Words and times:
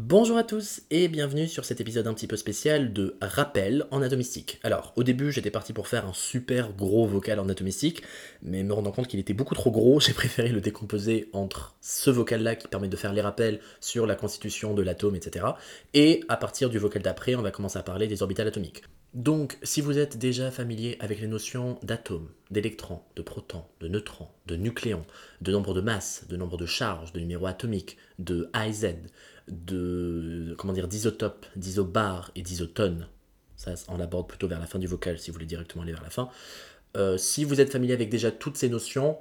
Bonjour 0.00 0.36
à 0.38 0.44
tous 0.44 0.82
et 0.92 1.08
bienvenue 1.08 1.48
sur 1.48 1.64
cet 1.64 1.80
épisode 1.80 2.06
un 2.06 2.14
petit 2.14 2.28
peu 2.28 2.36
spécial 2.36 2.92
de 2.92 3.16
rappel 3.20 3.84
en 3.90 4.00
atomistique. 4.00 4.60
Alors, 4.62 4.92
au 4.94 5.02
début, 5.02 5.32
j'étais 5.32 5.50
parti 5.50 5.72
pour 5.72 5.88
faire 5.88 6.06
un 6.06 6.12
super 6.12 6.72
gros 6.72 7.04
vocal 7.04 7.40
en 7.40 7.48
atomistique, 7.48 8.04
mais 8.40 8.62
me 8.62 8.72
rendant 8.72 8.92
compte 8.92 9.08
qu'il 9.08 9.18
était 9.18 9.34
beaucoup 9.34 9.56
trop 9.56 9.72
gros, 9.72 9.98
j'ai 10.08 10.12
préféré 10.12 10.50
le 10.50 10.60
décomposer 10.60 11.28
entre 11.32 11.74
ce 11.80 12.10
vocal-là 12.10 12.54
qui 12.54 12.68
permet 12.68 12.86
de 12.86 12.94
faire 12.94 13.12
les 13.12 13.20
rappels 13.20 13.58
sur 13.80 14.06
la 14.06 14.14
constitution 14.14 14.72
de 14.72 14.82
l'atome, 14.82 15.16
etc. 15.16 15.46
Et 15.94 16.22
à 16.28 16.36
partir 16.36 16.70
du 16.70 16.78
vocal 16.78 17.02
d'après, 17.02 17.34
on 17.34 17.42
va 17.42 17.50
commencer 17.50 17.80
à 17.80 17.82
parler 17.82 18.06
des 18.06 18.22
orbitales 18.22 18.46
atomiques. 18.46 18.84
Donc, 19.14 19.58
si 19.64 19.80
vous 19.80 19.98
êtes 19.98 20.16
déjà 20.16 20.52
familier 20.52 20.96
avec 21.00 21.20
les 21.20 21.26
notions 21.26 21.76
d'atomes, 21.82 22.28
d'électrons, 22.52 23.00
de 23.16 23.22
protons, 23.22 23.64
de 23.80 23.88
neutrons, 23.88 24.28
de 24.46 24.54
nucléons, 24.54 25.06
de 25.40 25.50
nombre 25.50 25.74
de 25.74 25.80
masses, 25.80 26.26
de 26.28 26.36
nombre 26.36 26.56
de 26.56 26.66
charges, 26.66 27.12
de 27.12 27.18
numéros 27.18 27.46
atomiques, 27.46 27.96
de 28.18 28.48
A 28.52 28.68
et 28.68 28.72
Z, 28.72 28.94
de 29.50 30.54
comment 30.58 30.72
dire 30.72 30.88
d'isotopes, 30.88 31.46
d'isobars 31.56 32.30
et 32.34 32.42
d'isotones. 32.42 33.08
Ça, 33.56 33.74
on 33.88 33.96
l'aborde 33.96 34.28
plutôt 34.28 34.46
vers 34.46 34.60
la 34.60 34.66
fin 34.66 34.78
du 34.78 34.86
vocal 34.86 35.18
si 35.18 35.30
vous 35.30 35.34
voulez 35.34 35.46
directement 35.46 35.82
aller 35.82 35.92
vers 35.92 36.02
la 36.02 36.10
fin. 36.10 36.28
Euh, 36.96 37.18
si 37.18 37.44
vous 37.44 37.60
êtes 37.60 37.70
familier 37.70 37.92
avec 37.92 38.08
déjà 38.08 38.30
toutes 38.30 38.56
ces 38.56 38.68
notions, 38.68 39.18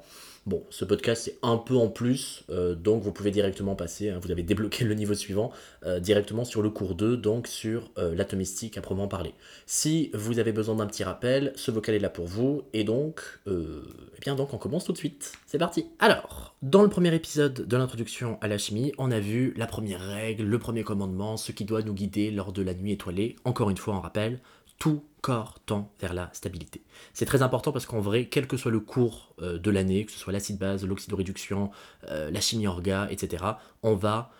Bon, 0.47 0.63
ce 0.69 0.85
podcast 0.85 1.23
c'est 1.25 1.37
un 1.41 1.57
peu 1.57 1.75
en 1.75 1.89
plus, 1.89 2.45
euh, 2.49 2.73
donc 2.73 3.03
vous 3.03 3.11
pouvez 3.11 3.31
directement 3.31 3.75
passer, 3.75 4.11
hein, 4.11 4.19
vous 4.23 4.31
avez 4.31 4.43
débloqué 4.43 4.85
le 4.85 4.93
niveau 4.93 5.13
suivant, 5.13 5.51
euh, 5.85 5.99
directement 5.99 6.45
sur 6.45 6.61
le 6.61 6.69
cours 6.69 6.95
2, 6.95 7.17
donc 7.17 7.47
sur 7.47 7.91
euh, 7.97 8.15
l'atomistique 8.15 8.77
à 8.77 8.81
proprement 8.81 9.09
parler. 9.09 9.33
Si 9.65 10.09
vous 10.13 10.39
avez 10.39 10.53
besoin 10.53 10.75
d'un 10.75 10.85
petit 10.85 11.03
rappel, 11.03 11.51
ce 11.57 11.69
vocal 11.69 11.95
est 11.95 11.99
là 11.99 12.09
pour 12.09 12.27
vous, 12.27 12.61
et 12.71 12.85
donc, 12.85 13.41
eh 13.45 14.19
bien 14.21 14.35
donc 14.35 14.53
on 14.53 14.57
commence 14.57 14.85
tout 14.85 14.93
de 14.93 14.97
suite. 14.97 15.33
C'est 15.47 15.57
parti 15.57 15.87
Alors, 15.99 16.55
dans 16.61 16.81
le 16.81 16.87
premier 16.87 17.13
épisode 17.13 17.67
de 17.67 17.75
l'introduction 17.75 18.37
à 18.39 18.47
la 18.47 18.57
chimie, 18.57 18.93
on 18.97 19.11
a 19.11 19.19
vu 19.19 19.53
la 19.57 19.67
première 19.67 19.99
règle, 19.99 20.45
le 20.45 20.59
premier 20.59 20.85
commandement, 20.85 21.35
ce 21.35 21.51
qui 21.51 21.65
doit 21.65 21.81
nous 21.81 21.93
guider 21.93 22.31
lors 22.31 22.53
de 22.53 22.61
la 22.61 22.73
nuit 22.73 22.93
étoilée, 22.93 23.35
encore 23.43 23.69
une 23.69 23.75
fois 23.75 23.95
en 23.95 23.99
rappel, 23.99 24.39
tout 24.77 25.03
corps 25.21 25.59
tend 25.65 25.91
vers 25.99 26.13
la 26.13 26.29
stabilité. 26.33 26.83
C'est 27.13 27.25
très 27.25 27.41
important 27.41 27.71
parce 27.71 27.85
qu'en 27.85 27.99
vrai, 27.99 28.25
quel 28.25 28.47
que 28.47 28.57
soit 28.57 28.71
le 28.71 28.79
cours 28.79 29.33
euh, 29.41 29.57
de 29.57 29.71
l'année, 29.71 30.05
que 30.05 30.11
ce 30.11 30.19
soit 30.19 30.33
l'acide 30.33 30.57
base, 30.57 30.85
l'oxydoréduction, 30.85 31.71
euh, 32.09 32.31
la 32.31 32.39
chimie 32.39 32.67
orga, 32.67 33.07
etc., 33.09 33.43
on 33.83 33.95
va, 33.95 34.31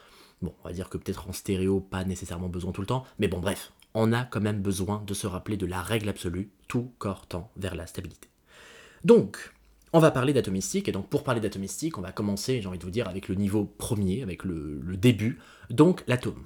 bon, 0.42 0.54
on 0.64 0.68
va 0.68 0.74
dire 0.74 0.90
que 0.90 0.98
peut-être 0.98 1.28
en 1.28 1.34
stéréo, 1.34 1.80
pas 1.80 2.04
nécessairement 2.04 2.50
besoin 2.50 2.72
tout 2.72 2.82
le 2.82 2.88
temps, 2.88 3.04
mais 3.20 3.28
bon, 3.28 3.40
bref, 3.40 3.72
on 3.94 4.14
a 4.14 4.24
quand 4.24 4.42
même 4.42 4.62
besoin 4.62 5.04
de 5.06 5.14
se 5.14 5.28
rappeler 5.28 5.58
de 5.58 5.66
la 5.66 5.82
règle 5.82 6.10
absolue, 6.10 6.52
tout 6.68 6.92
corps 7.00 7.28
tend 7.28 7.52
vers 7.58 7.76
la 7.76 7.88
stabilité. 7.88 8.30
Donc, 9.04 9.54
on 9.94 10.00
va 10.00 10.12
parler 10.12 10.34
d'atomistique, 10.34 10.88
et 10.88 10.92
donc 10.92 11.10
pour 11.10 11.24
parler 11.24 11.42
d'atomistique, 11.42 11.98
on 11.98 12.02
va 12.02 12.12
commencer, 12.12 12.62
j'ai 12.62 12.68
envie 12.68 12.78
de 12.78 12.84
vous 12.84 12.92
dire, 12.92 13.08
avec 13.08 13.28
le 13.28 13.36
niveau 13.36 13.66
premier, 13.66 14.22
avec 14.22 14.44
le 14.44 14.96
début, 14.98 15.40
donc 15.70 16.04
l'atome. 16.08 16.46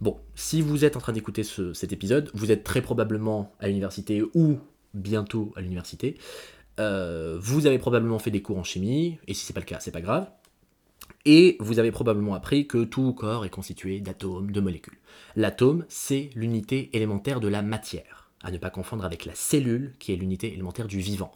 Bon, 0.00 0.18
si 0.34 0.60
vous 0.60 0.84
êtes 0.84 0.96
en 0.96 1.00
train 1.00 1.12
d'écouter 1.12 1.42
cet 1.44 1.92
épisode, 1.92 2.30
vous 2.34 2.50
êtes 2.50 2.64
très 2.64 2.82
probablement 2.82 3.52
à 3.60 3.68
l'université 3.68 4.22
ou 4.34 4.58
bientôt 4.92 5.52
à 5.56 5.60
l'université. 5.60 6.18
Euh, 6.80 7.38
vous 7.40 7.66
avez 7.66 7.78
probablement 7.78 8.18
fait 8.18 8.30
des 8.30 8.42
cours 8.42 8.58
en 8.58 8.64
chimie, 8.64 9.18
et 9.28 9.34
si 9.34 9.44
c'est 9.46 9.52
pas 9.52 9.60
le 9.60 9.66
cas, 9.66 9.80
c'est 9.80 9.92
pas 9.92 10.00
grave. 10.00 10.28
Et 11.24 11.56
vous 11.60 11.78
avez 11.78 11.90
probablement 11.90 12.34
appris 12.34 12.66
que 12.66 12.84
tout 12.84 13.12
corps 13.12 13.44
est 13.44 13.50
constitué 13.50 14.00
d'atomes, 14.00 14.50
de 14.50 14.60
molécules. 14.60 14.98
L'atome, 15.36 15.84
c'est 15.88 16.30
l'unité 16.34 16.90
élémentaire 16.94 17.40
de 17.40 17.48
la 17.48 17.62
matière, 17.62 18.30
à 18.42 18.50
ne 18.50 18.58
pas 18.58 18.70
confondre 18.70 19.04
avec 19.04 19.24
la 19.24 19.34
cellule, 19.34 19.94
qui 19.98 20.12
est 20.12 20.16
l'unité 20.16 20.52
élémentaire 20.52 20.86
du 20.86 20.98
vivant. 20.98 21.32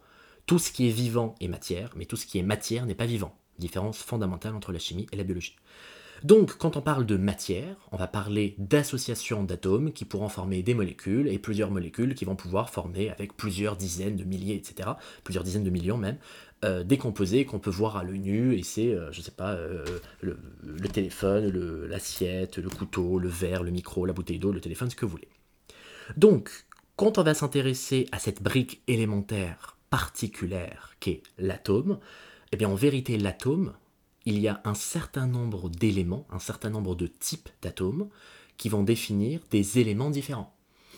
Tout 0.47 0.59
ce 0.59 0.73
qui 0.73 0.89
est 0.89 0.93
vivant 0.93 1.35
est 1.41 1.49
matière, 1.49 1.93
mais 1.97 2.07
tout 2.07 2.17
ce 2.17 2.27
qui 2.27 2.39
est 2.39 2.43
matière 2.43 2.87
n'est 2.87 2.95
pas 2.95 3.07
vivant. 3.07 3.35
Différence 3.59 3.99
fondamentale 3.99 4.55
entre 4.55 4.73
la 4.73 4.79
chimie 4.79 5.07
et 5.13 5.17
la 5.17 5.25
biologie. 5.25 5.57
Donc, 6.25 6.57
quand 6.57 6.77
on 6.77 6.81
parle 6.81 7.07
de 7.07 7.17
matière, 7.17 7.77
on 7.93 7.97
va 7.97 8.07
parler 8.07 8.55
d'associations 8.59 9.45
d'atomes 9.45 9.93
qui 9.93 10.05
pourront 10.05 10.29
former 10.29 10.63
des 10.63 10.75
molécules 10.75 11.29
et 11.29 11.39
plusieurs 11.39 11.71
molécules 11.71 12.15
qui 12.15 12.25
vont 12.25 12.37
pouvoir 12.37 12.71
former 12.71 13.11
avec 13.11 13.37
plusieurs 13.37 13.77
dizaines 13.77 14.17
de 14.17 14.25
milliers, 14.25 14.57
etc., 14.57 14.91
plusieurs 15.25 15.45
dizaines 15.45 15.65
de 15.65 15.71
millions 15.71 15.97
même, 15.97 16.19
euh, 16.65 16.83
des 16.83 16.99
composés 16.99 17.45
qu'on 17.45 17.61
peut 17.61 17.71
voir 17.71 17.97
à 17.97 18.03
l'œil 18.03 18.19
nu, 18.19 18.57
et 18.57 18.63
c'est, 18.65 18.93
euh, 18.93 19.13
je 19.13 19.21
sais 19.21 19.31
pas, 19.31 19.53
euh, 19.53 19.85
le, 20.21 20.39
le, 20.65 20.89
téléphone, 20.89 21.49
l'assiette, 21.87 22.59
le, 22.59 22.69
couteau, 22.69 23.19
le 23.19 23.29
verre, 23.29 23.63
le 23.63 23.71
micro, 23.71 24.05
la 24.07 24.13
bouteille 24.13 24.41
d'eau, 24.41 24.51
le 24.51 24.61
téléphone, 24.61 24.91
ce 24.91 24.97
que 24.97 25.05
vous 25.05 25.13
voulez. 25.13 25.29
Donc, 26.17 26.51
quand 26.97 27.19
on 27.19 27.23
va 27.23 27.35
s'intéresser 27.35 28.07
à 28.11 28.19
cette 28.19 28.43
brique 28.43 28.83
élémentaire 28.89 29.77
particulière 29.89 30.97
qu'est 30.99 31.23
l'atome, 31.39 32.01
eh 32.51 32.57
bien 32.57 32.69
en 32.69 32.75
vérité 32.75 33.19
l'atome, 33.19 33.73
il 34.29 34.39
y 34.41 34.49
a 34.49 34.61
un 34.67 34.75
certain 34.75 35.27
nombre 35.27 35.71
d'éléments, 35.71 36.27
un 36.31 36.39
certain 36.39 36.69
nombre 36.69 36.95
de 36.95 37.07
types 37.07 37.49
d'atomes 37.63 38.11
qui 38.59 38.69
vont 38.69 38.83
définir 38.83 39.41
des 39.51 39.79
éléments 39.79 40.11
différents. 40.11 40.55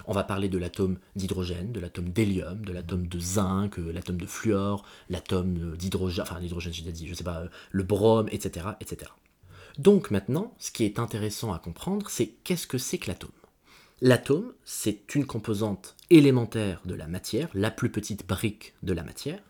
On 0.07 0.13
va 0.13 0.25
parler 0.25 0.49
de 0.49 0.59
l'atome 0.59 0.99
d'hydrogène, 1.15 1.71
de 1.71 1.79
l'atome 1.79 2.09
d'hélium, 2.09 2.65
de 2.65 2.73
l'atome 2.73 3.07
de 3.07 3.21
zinc, 3.21 3.79
euh, 3.79 3.93
l'atome 3.93 4.17
de 4.17 4.27
fluor, 4.27 4.85
l'atome 5.11 5.77
d'hydrogène, 5.77 6.23
enfin 6.23 6.41
l'hydrogène 6.41 6.73
j'ai 6.73 6.83
dit, 6.91 7.07
je 7.07 7.15
sais 7.15 7.23
pas, 7.23 7.43
euh, 7.43 7.49
le 7.71 7.85
brome, 7.85 8.29
etc., 8.33 8.67
etc. 8.81 9.13
Donc 9.79 10.11
maintenant, 10.11 10.53
ce 10.59 10.73
qui 10.73 10.85
est 10.85 10.99
intéressant 10.99 11.53
à 11.53 11.61
comprendre, 11.61 12.11
c'est 12.11 12.33
qu'est-ce 12.43 12.67
que 12.67 12.79
c'est 12.79 12.99
que 12.99 13.09
l'atome? 13.09 13.31
L'atome, 14.01 14.55
c'est 14.65 15.15
une 15.15 15.27
composante 15.27 15.95
élémentaire 16.09 16.81
de 16.85 16.95
la 16.95 17.07
matière, 17.07 17.49
la 17.55 17.71
plus 17.71 17.93
petite 17.93 18.27
brique 18.27 18.75
de 18.83 18.93
la 18.93 19.05
matière, 19.05 19.43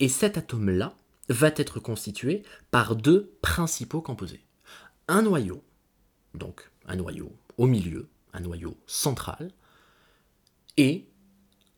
et 0.00 0.08
cet 0.08 0.38
atome-là, 0.38 0.94
va 1.28 1.48
être 1.56 1.80
constitué 1.80 2.42
par 2.70 2.96
deux 2.96 3.36
principaux 3.42 4.00
composés. 4.00 4.44
Un 5.08 5.22
noyau, 5.22 5.62
donc 6.34 6.70
un 6.86 6.96
noyau 6.96 7.32
au 7.56 7.66
milieu, 7.66 8.08
un 8.32 8.40
noyau 8.40 8.76
central, 8.86 9.50
et 10.76 11.06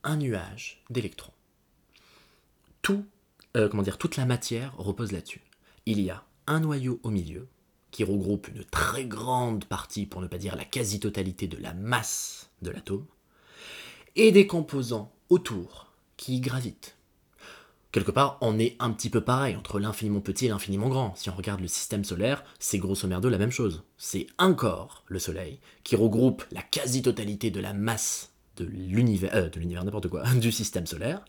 un 0.02 0.16
nuage 0.16 0.82
d'électrons. 0.90 1.32
Tout, 2.82 3.04
euh, 3.56 3.68
comment 3.68 3.82
dire, 3.82 3.98
toute 3.98 4.16
la 4.16 4.26
matière 4.26 4.76
repose 4.76 5.12
là-dessus. 5.12 5.42
Il 5.86 6.00
y 6.00 6.10
a 6.10 6.24
un 6.46 6.60
noyau 6.60 7.00
au 7.02 7.10
milieu 7.10 7.48
qui 7.90 8.04
regroupe 8.04 8.48
une 8.48 8.64
très 8.64 9.06
grande 9.06 9.64
partie, 9.64 10.06
pour 10.06 10.20
ne 10.20 10.26
pas 10.26 10.38
dire 10.38 10.56
la 10.56 10.64
quasi-totalité 10.64 11.48
de 11.48 11.56
la 11.56 11.74
masse 11.74 12.50
de 12.62 12.70
l'atome, 12.70 13.06
et 14.14 14.32
des 14.32 14.46
composants 14.46 15.14
autour 15.28 15.92
qui 16.16 16.40
gravitent 16.40 16.97
quelque 17.92 18.10
part, 18.10 18.38
on 18.40 18.58
est 18.58 18.76
un 18.78 18.90
petit 18.90 19.10
peu 19.10 19.20
pareil 19.20 19.56
entre 19.56 19.78
l'infiniment 19.78 20.20
petit 20.20 20.46
et 20.46 20.48
l'infiniment 20.48 20.88
grand. 20.88 21.14
Si 21.16 21.30
on 21.30 21.34
regarde 21.34 21.60
le 21.60 21.68
système 21.68 22.04
solaire, 22.04 22.44
c'est 22.58 22.78
grosso 22.78 23.06
merdo 23.06 23.28
la 23.28 23.38
même 23.38 23.50
chose. 23.50 23.82
C'est 23.96 24.26
un 24.38 24.52
corps, 24.52 25.04
le 25.06 25.18
Soleil, 25.18 25.60
qui 25.84 25.96
regroupe 25.96 26.44
la 26.52 26.62
quasi-totalité 26.62 27.50
de 27.50 27.60
la 27.60 27.72
masse 27.72 28.32
de 28.56 28.64
l'univers, 28.64 29.34
euh, 29.34 29.48
de 29.48 29.58
l'univers 29.58 29.84
n'importe 29.84 30.08
quoi, 30.08 30.24
du 30.34 30.52
système 30.52 30.86
solaire, 30.86 31.24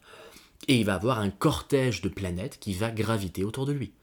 et 0.67 0.77
il 0.77 0.85
va 0.85 0.95
avoir 0.95 1.19
un 1.19 1.29
cortège 1.29 2.01
de 2.01 2.09
planètes 2.09 2.59
qui 2.59 2.73
va 2.73 2.91
graviter 2.91 3.43
autour 3.43 3.65
de 3.65 3.71
lui. 3.71 3.93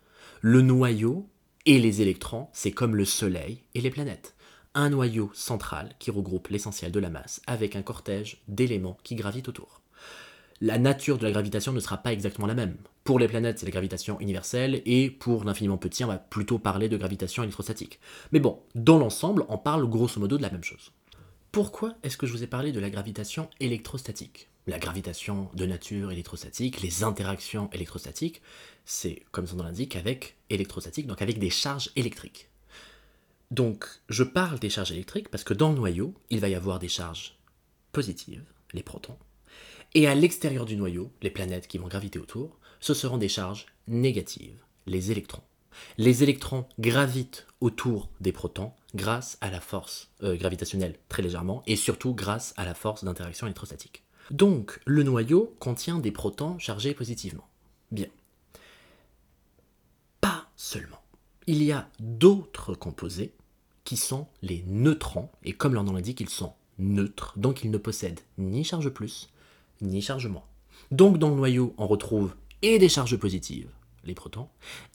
Le 0.40 0.62
noyau 0.62 1.28
et 1.66 1.78
les 1.78 2.02
électrons, 2.02 2.48
c'est 2.52 2.70
comme 2.70 2.96
le 2.96 3.04
Soleil 3.04 3.62
et 3.74 3.80
les 3.80 3.90
planètes. 3.90 4.34
Un 4.74 4.90
noyau 4.90 5.30
central 5.34 5.94
qui 5.98 6.10
regroupe 6.10 6.48
l'essentiel 6.48 6.92
de 6.92 7.00
la 7.00 7.10
masse 7.10 7.40
avec 7.46 7.76
un 7.76 7.82
cortège 7.82 8.42
d'éléments 8.46 8.98
qui 9.02 9.14
gravitent 9.14 9.48
autour 9.48 9.80
la 10.60 10.78
nature 10.78 11.18
de 11.18 11.24
la 11.24 11.32
gravitation 11.32 11.72
ne 11.72 11.80
sera 11.80 11.98
pas 11.98 12.12
exactement 12.12 12.46
la 12.46 12.54
même. 12.54 12.76
Pour 13.04 13.18
les 13.18 13.28
planètes, 13.28 13.58
c'est 13.58 13.66
la 13.66 13.72
gravitation 13.72 14.18
universelle, 14.20 14.82
et 14.86 15.10
pour 15.10 15.44
l'infiniment 15.44 15.76
petit, 15.76 16.04
on 16.04 16.08
va 16.08 16.18
plutôt 16.18 16.58
parler 16.58 16.88
de 16.88 16.96
gravitation 16.96 17.42
électrostatique. 17.42 18.00
Mais 18.32 18.40
bon, 18.40 18.60
dans 18.74 18.98
l'ensemble, 18.98 19.44
on 19.48 19.58
parle 19.58 19.88
grosso 19.88 20.18
modo 20.18 20.36
de 20.36 20.42
la 20.42 20.50
même 20.50 20.64
chose. 20.64 20.92
Pourquoi 21.52 21.94
est-ce 22.02 22.16
que 22.16 22.26
je 22.26 22.32
vous 22.32 22.42
ai 22.42 22.46
parlé 22.46 22.72
de 22.72 22.80
la 22.80 22.90
gravitation 22.90 23.48
électrostatique? 23.60 24.48
La 24.66 24.78
gravitation 24.78 25.48
de 25.54 25.64
nature 25.64 26.10
électrostatique, 26.10 26.82
les 26.82 27.04
interactions 27.04 27.70
électrostatiques, 27.72 28.42
c'est, 28.84 29.22
comme 29.30 29.46
son 29.46 29.56
nom 29.56 29.64
l'indique, 29.64 29.94
avec 29.94 30.36
électrostatique, 30.50 31.06
donc 31.06 31.22
avec 31.22 31.38
des 31.38 31.50
charges 31.50 31.90
électriques. 31.96 32.48
Donc, 33.50 33.86
je 34.08 34.24
parle 34.24 34.58
des 34.58 34.70
charges 34.70 34.90
électriques 34.90 35.28
parce 35.28 35.44
que 35.44 35.54
dans 35.54 35.68
le 35.70 35.76
noyau, 35.76 36.14
il 36.30 36.40
va 36.40 36.48
y 36.48 36.54
avoir 36.54 36.78
des 36.78 36.88
charges 36.88 37.36
positives, 37.92 38.44
les 38.72 38.82
protons, 38.82 39.16
et 39.96 40.06
à 40.06 40.14
l'extérieur 40.14 40.66
du 40.66 40.76
noyau, 40.76 41.10
les 41.22 41.30
planètes 41.30 41.68
qui 41.68 41.78
vont 41.78 41.88
graviter 41.88 42.18
autour, 42.18 42.58
ce 42.80 42.92
seront 42.92 43.16
des 43.16 43.30
charges 43.30 43.64
négatives, 43.88 44.62
les 44.84 45.10
électrons. 45.10 45.40
Les 45.96 46.22
électrons 46.22 46.66
gravitent 46.78 47.46
autour 47.62 48.10
des 48.20 48.30
protons 48.30 48.72
grâce 48.94 49.38
à 49.40 49.50
la 49.50 49.58
force 49.58 50.10
euh, 50.22 50.36
gravitationnelle 50.36 50.98
très 51.08 51.22
légèrement 51.22 51.62
et 51.66 51.76
surtout 51.76 52.14
grâce 52.14 52.52
à 52.58 52.66
la 52.66 52.74
force 52.74 53.04
d'interaction 53.04 53.46
électrostatique. 53.46 54.04
Donc 54.30 54.80
le 54.84 55.02
noyau 55.02 55.56
contient 55.60 55.98
des 55.98 56.12
protons 56.12 56.58
chargés 56.58 56.92
positivement. 56.92 57.48
Bien. 57.90 58.08
Pas 60.20 60.50
seulement. 60.56 61.00
Il 61.46 61.62
y 61.62 61.72
a 61.72 61.88
d'autres 62.00 62.74
composés 62.74 63.32
qui 63.84 63.96
sont 63.96 64.26
les 64.42 64.62
neutrons 64.66 65.30
et 65.42 65.54
comme 65.54 65.72
leur 65.72 65.84
nom 65.84 65.94
l'indique, 65.94 66.20
ils 66.20 66.28
sont 66.28 66.52
neutres, 66.78 67.32
donc 67.38 67.64
ils 67.64 67.70
ne 67.70 67.78
possèdent 67.78 68.20
ni 68.36 68.62
charge 68.62 68.90
plus 68.90 69.30
ni 69.80 70.02
charge 70.02 70.26
moins. 70.26 70.44
Donc 70.90 71.18
dans 71.18 71.30
le 71.30 71.36
noyau, 71.36 71.74
on 71.78 71.86
retrouve 71.86 72.34
et 72.62 72.78
des 72.78 72.88
charges 72.88 73.16
positives, 73.16 73.70
les 74.04 74.14
protons, 74.14 74.48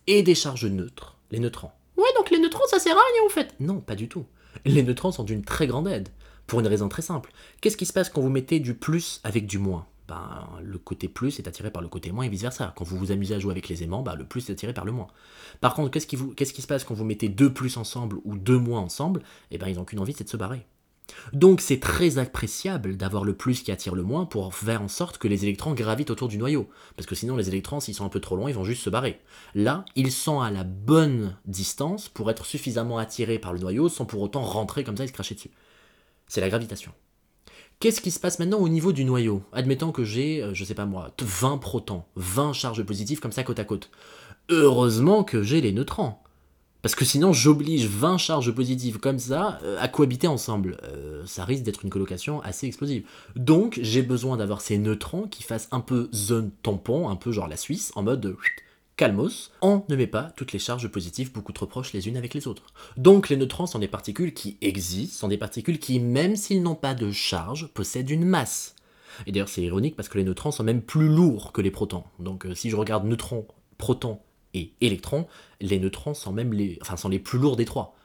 et 0.08 0.24
des 0.24 0.36
charges 0.36 0.66
neutres, 0.66 1.18
les 1.32 1.40
neutrons. 1.40 1.72
Ouais, 1.98 2.10
donc 2.18 2.30
les 2.32 2.40
neutrons, 2.40 2.68
ça 2.68 2.80
sert 2.80 2.96
à 2.96 3.02
rien 3.14 3.26
en 3.26 3.30
fait. 3.30 3.56
Non, 3.60 3.80
pas 3.80 3.96
du 3.96 4.08
tout. 4.08 4.26
Les 4.66 4.84
neutrons 4.84 5.12
sont 5.12 5.24
d'une 5.24 5.44
très 5.44 5.68
grande 5.68 5.88
aide, 5.88 6.10
pour 6.48 6.60
une 6.60 6.68
raison 6.68 6.90
très 6.90 7.02
simple. 7.02 7.32
Qu'est-ce 7.62 7.78
qui 7.78 7.86
se 7.86 7.94
passe 7.94 8.10
quand 8.10 8.22
vous 8.22 8.30
mettez 8.30 8.60
du 8.60 8.74
plus 8.74 9.22
avec 9.24 9.46
du 9.46 9.58
moins? 9.58 9.86
Ben, 10.08 10.50
le 10.62 10.78
côté 10.78 11.08
plus 11.08 11.40
est 11.40 11.48
attiré 11.48 11.72
par 11.72 11.82
le 11.82 11.88
côté 11.88 12.12
moins 12.12 12.26
et 12.26 12.30
vice-versa. 12.30 12.74
Quand 12.76 12.84
vous 12.84 12.98
vous 12.98 13.14
amusez 13.14 13.36
à 13.36 13.40
jouer 13.40 13.52
avec 13.52 13.70
les 13.70 13.84
aimants, 13.84 14.02
ben, 14.02 14.16
le 14.16 14.26
plus 14.26 14.50
est 14.50 14.52
attiré 14.52 14.74
par 14.74 14.84
le 14.84 14.92
moins. 14.92 15.08
Par 15.62 15.74
contre, 15.74 15.92
qu'est-ce 15.92 16.08
qui, 16.08 16.18
qu'est-ce 16.36 16.52
qui 16.52 16.62
se 16.62 16.68
passe 16.68 16.84
quand 16.84 16.94
vous 16.94 17.06
mettez 17.06 17.30
deux 17.30 17.54
plus 17.54 17.78
ensemble 17.78 18.18
ou 18.26 18.36
deux 18.36 18.58
moins 18.58 18.82
ensemble? 18.82 19.24
Eh 19.52 19.58
bien, 19.58 19.70
ils 19.70 19.78
n'ont 19.78 19.86
qu'une 19.86 20.00
envie, 20.00 20.14
c'est 20.14 20.26
de 20.26 20.30
se 20.30 20.36
barrer. 20.36 20.66
Donc 21.34 21.62
c'est 21.62 21.80
très 21.80 22.18
appréciable 22.18 22.98
d'avoir 22.98 23.24
le 23.24 23.36
plus 23.36 23.64
qui 23.64 23.72
attire 23.72 23.96
le 23.96 24.04
moins 24.04 24.26
pour 24.26 24.54
faire 24.56 24.82
en 24.82 24.88
sorte 24.88 25.18
que 25.18 25.28
les 25.28 25.44
électrons 25.44 25.74
gravitent 25.74 26.12
autour 26.12 26.28
du 26.28 26.38
noyau. 26.38 26.70
Parce 26.96 27.06
que 27.06 27.16
sinon 27.16 27.36
les 27.36 27.50
électrons, 27.50 27.80
s'ils 27.80 27.96
sont 27.96 28.06
un 28.06 28.10
peu 28.10 28.20
trop 28.20 28.36
loin, 28.36 28.50
ils 28.50 28.56
vont 28.56 28.64
juste 28.64 28.84
se 28.84 28.90
barrer. 28.90 29.20
Là, 29.56 29.86
ils 29.96 30.12
sont 30.12 30.42
à 30.42 30.52
la 30.52 30.64
bonne 30.64 31.36
distance 31.46 32.10
pour 32.10 32.30
être 32.32 32.46
suffisamment 32.46 32.98
attirés 32.98 33.40
par 33.40 33.54
le 33.54 33.60
noyau 33.60 33.90
sans 33.90 34.06
pour 34.06 34.22
autant 34.22 34.44
rentrer 34.44 34.84
comme 34.84 34.98
ça 34.98 35.04
et 35.04 35.08
se 35.08 35.14
cracher 35.14 35.36
dessus. 35.36 35.52
C'est 36.28 36.42
la 36.42 36.50
gravitation. 36.50 36.92
Qu'est-ce 37.80 38.02
qui 38.02 38.12
se 38.12 38.20
passe 38.20 38.38
maintenant 38.38 38.60
au 38.60 38.70
niveau 38.70 38.92
du 38.92 39.04
noyau? 39.04 39.42
Admettons 39.54 39.92
que 39.92 40.04
j'ai, 40.04 40.44
euh, 40.44 40.54
je 40.54 40.64
sais 40.64 40.76
pas 40.76 40.86
moi, 40.86 41.12
20 41.20 41.58
protons, 41.58 42.04
20 42.16 42.54
charges 42.54 42.84
positives 42.84 43.20
comme 43.20 43.32
ça 43.32 43.44
côte 43.44 43.58
à 43.58 43.64
côte. 43.64 43.90
Heureusement 44.50 45.24
que 45.24 45.42
j'ai 45.42 45.62
les 45.62 45.72
neutrons. 45.72 46.14
Parce 46.82 46.96
que 46.96 47.06
sinon, 47.06 47.32
j'oblige 47.32 47.86
20 47.86 48.18
charges 48.18 48.52
positives 48.52 48.98
comme 48.98 49.20
ça 49.20 49.60
euh, 49.64 49.78
à 49.80 49.88
cohabiter 49.88 50.28
ensemble. 50.28 50.78
Euh, 50.84 51.24
ça 51.28 51.46
risque 51.46 51.64
d'être 51.64 51.84
une 51.84 51.92
colocation 51.92 52.42
assez 52.42 52.66
explosive. 52.66 53.06
Donc, 53.36 53.80
j'ai 53.84 54.02
besoin 54.02 54.38
d'avoir 54.38 54.62
ces 54.62 54.80
neutrons 54.80 55.28
qui 55.28 55.44
fassent 55.44 55.68
un 55.72 55.80
peu 55.80 56.10
zone 56.14 56.50
tampon, 56.64 57.10
un 57.10 57.16
peu 57.16 57.32
genre 57.32 57.48
la 57.48 57.58
Suisse, 57.58 57.92
en 57.96 58.02
mode 58.02 58.36
calmos. 58.98 59.52
On 59.62 59.84
ne 59.90 59.96
met 59.96 60.08
pas 60.08 60.32
toutes 60.36 60.54
les 60.54 60.60
charges 60.60 60.88
positives 60.88 61.32
beaucoup 61.32 61.54
trop 61.54 61.68
proches 61.68 61.94
les 61.94 62.08
unes 62.08 62.18
avec 62.18 62.34
les 62.34 62.48
autres. 62.48 62.64
Donc, 62.98 63.30
les 63.30 63.38
neutrons 63.38 63.68
sont 63.68 63.80
des 63.80 63.88
particules 63.88 64.34
qui 64.34 64.58
existent, 64.62 65.20
sont 65.20 65.28
des 65.28 65.38
particules 65.38 65.80
qui, 65.80 66.00
même 66.00 66.36
s'ils 66.36 66.64
n'ont 66.64 66.76
pas 66.76 66.96
de 66.96 67.12
charge, 67.12 67.68
possèdent 67.68 68.10
une 68.10 68.26
masse. 68.26 68.76
Et 69.28 69.32
d'ailleurs, 69.32 69.50
c'est 69.50 69.62
ironique 69.62 69.96
parce 69.96 70.10
que 70.10 70.18
les 70.18 70.24
neutrons 70.24 70.52
sont 70.52 70.64
même 70.64 70.82
plus 70.82 71.08
lourds 71.08 71.52
que 71.52 71.62
les 71.62 71.72
protons. 71.72 72.04
Donc, 72.20 72.46
euh, 72.46 72.56
si 72.56 72.72
je 72.72 72.76
regarde 72.76 73.06
neutrons, 73.06 73.46
protons 73.78 74.20
et 74.54 74.74
électrons, 74.82 75.28
les 75.60 75.80
neutrons 75.80 76.14
sont 76.14 76.32
même 76.32 76.54
les, 76.54 76.78
enfin, 76.82 76.98
sont 76.98 77.10
les 77.10 77.20
plus 77.20 77.40
lourds 77.40 77.56
des 77.56 77.66
trois. 77.66 77.96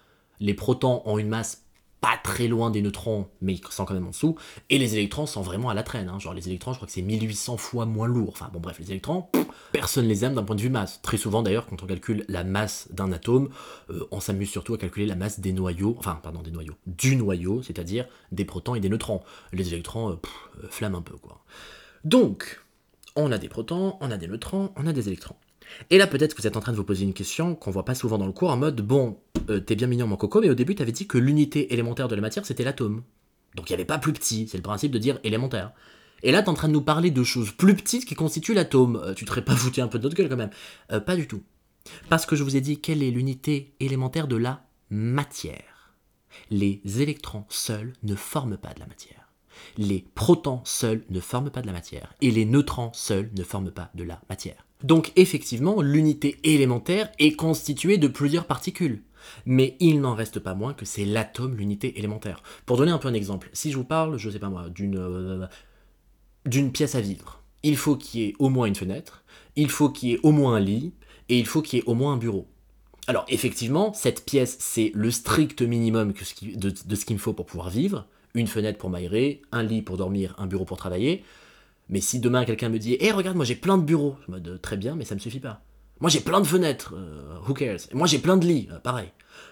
Les 0.41 0.55
protons 0.55 1.03
ont 1.05 1.19
une 1.19 1.29
masse 1.29 1.67
pas 2.01 2.19
très 2.23 2.47
loin 2.47 2.71
des 2.71 2.83
neutrons, 2.83 3.27
mais 3.41 3.55
ils 3.55 3.63
sont 3.71 3.85
quand 3.85 3.95
même 3.95 4.07
en 4.07 4.11
dessous, 4.11 4.37
et 4.71 4.79
les 4.79 4.95
électrons 4.95 5.27
sont 5.27 5.43
vraiment 5.43 5.71
à 5.71 5.75
la 5.75 5.83
traîne. 5.83 6.09
Hein. 6.09 6.19
Genre 6.19 6.35
les 6.35 6.47
électrons, 6.47 6.73
je 6.73 6.79
crois 6.79 6.87
que 6.87 6.93
c'est 6.93 7.03
1800 7.03 7.57
fois 7.57 7.87
moins 7.87 8.07
lourd. 8.07 8.29
Enfin 8.29 8.51
bon 8.53 8.61
bref, 8.61 8.79
les 8.79 8.91
électrons, 8.91 9.27
personne 9.73 10.07
les 10.07 10.25
aime 10.25 10.35
d'un 10.35 10.43
point 10.43 10.57
de 10.57 10.61
vue 10.61 10.71
masse. 10.71 11.01
Très 11.03 11.17
souvent 11.17 11.43
d'ailleurs, 11.43 11.67
quand 11.67 11.83
on 11.83 11.87
calcule 11.87 12.25
la 12.29 12.45
masse 12.45 12.89
d'un 12.93 13.13
atome, 13.13 13.49
euh, 13.91 14.07
on 14.11 14.21
s'amuse 14.21 14.51
surtout 14.51 14.75
à 14.75 14.79
calculer 14.79 15.07
la 15.07 15.17
masse 15.17 15.41
des 15.41 15.53
noyaux, 15.53 15.97
enfin 15.99 16.21
pardon, 16.23 16.43
des 16.43 16.51
noyaux, 16.51 16.75
du 16.87 17.17
noyau, 17.17 17.63
c'est-à-dire 17.63 18.07
des 18.31 18.45
protons 18.45 18.75
et 18.75 18.81
des 18.81 18.89
neutrons. 18.89 19.23
Les 19.53 19.73
électrons, 19.73 20.11
euh, 20.11 20.17
euh, 20.63 20.69
flamment 20.71 20.99
un 20.99 21.03
peu 21.03 21.17
quoi. 21.17 21.43
Donc, 22.05 22.63
on 23.17 23.33
a 23.33 23.39
des 23.39 23.49
protons, 23.49 23.97
on 24.01 24.11
a 24.11 24.17
des 24.17 24.29
neutrons, 24.29 24.71
on 24.77 24.87
a 24.87 24.93
des 24.93 25.09
électrons. 25.09 25.37
Et 25.91 25.99
là, 25.99 26.07
peut-être 26.07 26.35
que 26.35 26.43
vous 26.43 26.47
êtes 26.47 26.57
en 26.57 26.61
train 26.61 26.73
de 26.73 26.77
vous 26.77 26.85
poser 26.85 27.05
une 27.05 27.15
question 27.15 27.55
qu'on 27.55 27.71
voit 27.71 27.85
pas 27.85 27.95
souvent 27.95 28.19
dans 28.19 28.27
le 28.27 28.33
cours, 28.33 28.51
en 28.51 28.57
mode 28.57 28.81
bon, 28.81 29.19
euh, 29.51 29.61
t'es 29.61 29.75
bien 29.75 29.87
mignon 29.87 30.07
mon 30.07 30.17
coco, 30.17 30.41
mais 30.41 30.51
au 30.51 30.55
début 30.55 30.75
t'avais 30.75 30.93
dit 30.93 31.07
que 31.07 31.19
l'unité 31.19 31.73
élémentaire 31.73 32.09
de 32.09 32.15
la 32.15 32.21
matière 32.21 32.47
c'était 32.47 32.65
l'atome. 32.65 33.03
Donc 33.55 33.71
il 33.71 33.73
n'y 33.73 33.75
avait 33.75 33.85
pas 33.85 33.99
plus 33.99 34.13
petit, 34.13 34.49
c'est 34.49 34.59
le 34.59 34.63
principe 34.63 34.93
de 34.93 34.99
dire 34.99 35.19
élémentaire. 35.25 35.73
Et 36.23 36.33
là, 36.33 36.43
t'es 36.43 36.49
en 36.49 36.55
train 36.55 36.69
de 36.69 36.73
nous 36.73 36.83
parler 36.83 37.11
de 37.11 37.23
choses 37.23 37.53
plus 37.53 37.75
petites 37.75 38.05
qui 38.05 38.15
constituent 38.15 38.55
l'atome. 38.55 38.97
Euh, 38.97 39.15
tu 39.15 39.25
te 39.25 39.31
serais 39.31 39.45
pas 39.45 39.57
foutu 39.57 39.81
un 39.81 39.89
peu 39.89 39.99
de 39.99 40.05
notre 40.05 40.17
gueule 40.17 40.29
quand 40.29 40.37
même 40.37 40.51
euh, 40.93 41.01
Pas 41.01 41.17
du 41.17 41.27
tout. 41.27 41.43
Parce 42.09 42.27
que 42.27 42.37
je 42.37 42.43
vous 42.43 42.57
ai 42.57 42.61
dit 42.61 42.81
quelle 42.81 43.03
est 43.03 43.11
l'unité 43.11 43.75
élémentaire 43.81 44.27
de 44.27 44.37
la 44.37 44.65
matière? 44.91 45.95
Les 46.51 46.83
électrons 47.01 47.45
seuls 47.49 47.93
ne 48.03 48.15
forment 48.15 48.57
pas 48.57 48.75
de 48.75 48.81
la 48.81 48.87
matière. 48.87 49.33
Les 49.79 50.05
protons 50.15 50.61
seuls 50.65 51.05
ne 51.09 51.21
forment 51.21 51.51
pas 51.51 51.63
de 51.63 51.67
la 51.67 51.73
matière. 51.73 52.13
Et 52.21 52.31
les 52.31 52.45
neutrons 52.45 52.91
seuls 52.93 53.31
ne 53.35 53.43
forment 53.43 53.71
pas 53.71 53.91
de 53.95 54.05
la 54.05 54.21
matière. 54.29 54.66
Donc 54.83 55.13
effectivement, 55.17 55.81
l'unité 55.81 56.39
élémentaire 56.45 57.11
est 57.19 57.33
constituée 57.33 57.99
de 57.99 58.09
plusieurs 58.09 58.47
particules. 58.47 59.03
Mais 59.45 59.77
il 59.81 60.01
n'en 60.01 60.15
reste 60.15 60.39
pas 60.39 60.55
moins 60.55 60.75
que 60.75 60.85
c'est 60.85 61.05
l'atome 61.05 61.57
l'unité 61.57 61.99
élémentaire. 61.99 62.43
Pour 62.65 62.77
donner 62.77 62.93
un 62.93 62.99
peu 62.99 63.09
un 63.09 63.15
exemple, 63.15 63.51
si 63.53 63.73
je 63.73 63.77
vous 63.77 63.85
parle, 63.85 64.19
je 64.19 64.31
sais 64.31 64.39
pas 64.39 64.49
moi, 64.49 64.69
d'une 64.69 64.99
euh, 64.99 65.47
d'une 66.45 66.71
pièce 66.71 66.95
à 66.95 67.01
vivre, 67.01 67.43
il 67.65 67.77
faut 67.77 67.97
qu'il 67.97 68.21
y 68.21 68.25
ait 68.25 68.35
au 68.39 68.51
moins 68.51 68.67
une 68.67 68.77
fenêtre, 68.77 69.25
il 69.57 69.69
faut 69.69 69.89
qu'il 69.89 70.11
y 70.11 70.13
ait 70.13 70.21
au 70.23 70.31
moins 70.31 70.55
un 70.55 70.61
lit, 70.61 70.93
et 71.29 71.39
il 71.39 71.47
faut 71.47 71.61
qu'il 71.61 71.79
y 71.79 71.83
ait 71.83 71.87
au 71.87 71.95
moins 71.95 72.13
un 72.13 72.17
bureau. 72.17 72.47
Alors 73.09 73.25
effectivement, 73.29 73.93
cette 73.95 74.25
pièce, 74.25 74.57
c'est 74.61 74.93
le 74.95 75.11
strict 75.11 75.63
minimum 75.63 76.13
de, 76.43 76.71
de 76.71 76.95
ce 76.95 77.05
qu'il 77.05 77.17
me 77.17 77.21
faut 77.21 77.33
pour 77.33 77.47
pouvoir 77.47 77.71
vivre. 77.71 78.07
Une 78.35 78.47
fenêtre 78.49 78.79
pour 78.79 78.91
m'aérer, 78.91 79.43
un 79.51 79.63
lit 79.63 79.83
pour 79.83 79.97
dormir, 79.97 80.35
un 80.39 80.47
bureau 80.47 80.65
pour 80.65 80.77
travailler. 80.77 81.25
Mais 81.89 82.01
si 82.01 82.19
demain 82.21 82.45
quelqu'un 82.45 82.69
me 82.69 82.79
dit 82.79 82.97
Hé, 83.01 83.13
regarde, 83.13 83.37
moi 83.37 83.45
j'ai 83.45 83.55
plein 83.55 83.79
de 83.79 83.85
bureaux, 83.85 84.17
je 84.27 84.33
me 84.33 84.41
dis 84.41 84.51
Très 84.61 84.77
bien, 84.77 84.95
mais 84.97 85.05
ça 85.05 85.15
me 85.15 85.21
suffit 85.21 85.41
pas. 85.41 85.63
Moi 86.01 86.11
j'ai 86.11 86.21
plein 86.21 86.41
de 86.41 86.47
fenêtres, 86.47 86.95
euh, 86.95 87.39
who 87.47 87.55
cares? 87.55 87.89
Moi 87.93 88.07
j'ai 88.07 88.19
plein 88.19 88.37
de 88.37 88.47
lits, 88.47 88.69
euh, 88.71 88.79
pareil. 88.79 89.09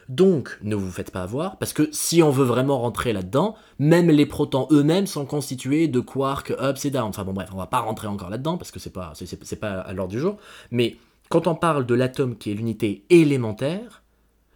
Donc, 0.08 0.58
ne 0.62 0.74
vous 0.74 0.90
faites 0.90 1.10
pas 1.10 1.22
avoir, 1.22 1.56
parce 1.58 1.72
que 1.72 1.88
si 1.92 2.22
on 2.22 2.30
veut 2.30 2.44
vraiment 2.44 2.78
rentrer 2.78 3.12
là-dedans, 3.12 3.54
même 3.78 4.10
les 4.10 4.26
protons 4.26 4.66
eux-mêmes 4.70 5.06
sont 5.06 5.24
constitués 5.24 5.88
de 5.88 6.00
quarks 6.00 6.52
ups 6.60 6.84
et 6.84 6.90
downs. 6.90 7.08
Enfin 7.08 7.24
bon, 7.24 7.32
bref, 7.32 7.48
on 7.52 7.56
va 7.56 7.66
pas 7.66 7.80
rentrer 7.80 8.06
encore 8.06 8.30
là-dedans, 8.30 8.58
parce 8.58 8.70
que 8.70 8.78
c'est 8.78 8.92
pas, 8.92 9.12
c'est, 9.14 9.56
pas 9.56 9.80
à 9.80 9.92
l'ordre 9.92 10.12
du 10.12 10.20
jour. 10.20 10.36
Mais 10.70 10.96
quand 11.30 11.46
on 11.46 11.54
parle 11.54 11.86
de 11.86 11.94
l'atome 11.94 12.36
qui 12.36 12.50
est 12.50 12.54
l'unité 12.54 13.04
élémentaire, 13.08 14.02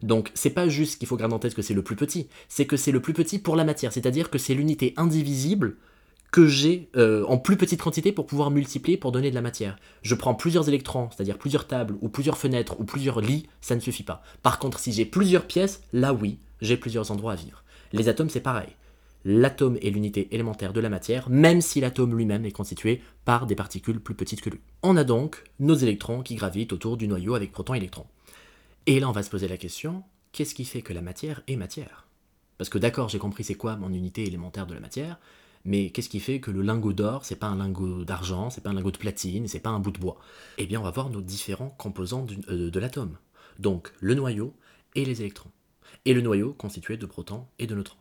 donc 0.03 0.31
c'est 0.35 0.51
pas 0.51 0.69
juste 0.69 0.99
qu'il 0.99 1.09
faut 1.09 1.17
garder 1.17 1.35
en 1.35 1.39
tête 1.39 1.55
que 1.55 1.63
c'est 1.63 1.75
le 1.75 1.83
plus 1.83 1.97
petit, 1.97 2.29
c'est 2.49 2.67
que 2.67 2.77
c'est 2.77 2.93
le 2.93 3.01
plus 3.01 3.15
petit 3.15 3.39
pour 3.39 3.57
la 3.57 3.65
matière, 3.65 3.93
c'est-à-dire 3.93 4.31
que 4.31 4.39
c'est 4.39 4.55
l'unité 4.55 4.93
indivisible 4.97 5.77
que 6.31 6.47
j'ai 6.47 6.91
euh, 6.97 7.25
en 7.27 7.39
plus 7.39 7.57
petite 7.57 7.81
quantité 7.81 8.13
pour 8.13 8.27
pouvoir 8.27 8.51
multiplier 8.51 8.97
pour 8.97 9.13
donner 9.13 9.31
de 9.31 9.35
la 9.35 9.41
matière. 9.41 9.79
Je 10.03 10.15
prends 10.15 10.35
plusieurs 10.35 10.69
électrons, 10.69 11.09
c'est-à-dire 11.11 11.39
plusieurs 11.39 11.67
tables 11.67 11.97
ou 12.01 12.09
plusieurs 12.09 12.37
fenêtres 12.37 12.79
ou 12.79 12.85
plusieurs 12.85 13.21
lits, 13.21 13.47
ça 13.61 13.75
ne 13.75 13.81
suffit 13.81 14.03
pas. 14.03 14.23
Par 14.43 14.59
contre, 14.59 14.79
si 14.79 14.93
j'ai 14.93 15.07
plusieurs 15.07 15.47
pièces, 15.47 15.83
là 15.93 16.13
oui, 16.13 16.39
j'ai 16.61 16.77
plusieurs 16.77 17.11
endroits 17.11 17.33
à 17.33 17.37
vivre. 17.37 17.65
Les 17.93 18.09
atomes, 18.09 18.31
c'est 18.31 18.41
pareil. 18.41 18.69
L'atome 19.25 19.79
est 19.83 19.91
l'unité 19.91 20.29
élémentaire 20.31 20.73
de 20.73 20.81
la 20.81 20.89
matière, 20.89 21.29
même 21.29 21.61
si 21.61 21.81
l'atome 21.81 22.17
lui-même 22.17 22.45
est 22.45 22.53
constitué 22.53 23.03
par 23.25 23.47
des 23.47 23.57
particules 23.57 24.01
plus 24.01 24.15
petites 24.15 24.41
que 24.41 24.51
lui. 24.51 24.61
On 24.83 24.97
a 24.97 25.05
donc 25.05 25.43
nos 25.59 25.75
électrons 25.75 26.23
qui 26.23 26.37
gravitent 26.37 26.73
autour 26.73 26.97
du 26.97 27.09
noyau 27.09 27.35
avec 27.35 27.53
protons 27.53 27.75
et 27.75 27.79
électrons. 27.79 28.07
Et 28.87 29.01
là, 29.01 29.09
on 29.09 29.13
va 29.13 29.23
se 29.23 29.31
poser 29.31 29.49
la 29.49 29.57
question, 29.57 30.05
qu'est-ce 30.33 30.55
qui 30.55 30.65
fait 30.65 30.83
que 30.83 30.93
la 30.93 31.03
matière 31.03 31.43
est 31.49 31.57
matière? 31.57 32.07
Parce 32.59 32.71
que 32.71 32.79
d'accord, 32.79 33.09
j'ai 33.09 33.19
compris 33.19 33.45
c'est 33.45 33.55
quoi 33.55 33.77
mon 33.77 33.93
unité 33.93 34.25
élémentaire 34.25 34.67
de 34.67 34.75
la 34.75 34.81
matière, 34.81 35.19
mais 35.69 35.91
qu'est-ce 35.91 36.09
qui 36.09 36.19
fait 36.19 36.41
que 36.41 36.51
le 36.51 36.63
lingot 36.63 36.95
d'or, 36.95 37.27
c'est 37.27 37.37
pas 37.37 37.47
un 37.47 37.57
lingot 37.57 38.03
d'argent, 38.05 38.49
c'est 38.49 38.63
pas 38.63 38.71
un 38.71 38.75
lingot 38.75 38.91
de 38.91 38.97
platine, 38.97 39.47
c'est 39.49 39.61
pas 39.61 39.69
un 39.69 39.81
bout 39.81 39.91
de 39.91 39.99
bois? 39.99 40.19
Eh 40.57 40.65
bien, 40.65 40.81
on 40.81 40.83
va 40.83 40.91
voir 40.91 41.11
nos 41.11 41.21
différents 41.21 41.69
composants 41.69 42.27
euh, 42.49 42.71
de 42.71 42.81
l'atome. 42.81 43.19
Donc, 43.59 43.93
le 44.01 44.15
noyau 44.15 44.57
et 44.95 45.05
les 45.05 45.21
électrons. 45.21 45.51
Et 46.07 46.15
le 46.15 46.23
noyau 46.23 46.55
constitué 46.55 46.97
de 46.97 47.05
protons 47.05 47.47
et 47.59 47.67
de 47.67 47.75
neutrons. 47.75 47.99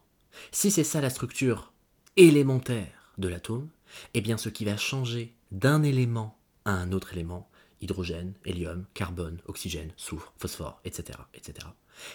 Si 0.53 0.71
c'est 0.71 0.85
ça 0.85 1.01
la 1.01 1.09
structure 1.09 1.73
élémentaire 2.15 3.11
de 3.17 3.27
l'atome, 3.27 3.67
eh 4.13 4.21
bien, 4.21 4.37
ce 4.37 4.47
qui 4.47 4.63
va 4.63 4.77
changer 4.77 5.35
d'un 5.51 5.83
élément 5.83 6.37
à 6.63 6.71
un 6.71 6.93
autre 6.93 7.11
élément, 7.11 7.49
hydrogène, 7.81 8.33
hélium, 8.45 8.85
carbone, 8.93 9.41
oxygène, 9.45 9.91
soufre, 9.97 10.31
phosphore, 10.37 10.79
etc., 10.85 11.19
etc., 11.33 11.67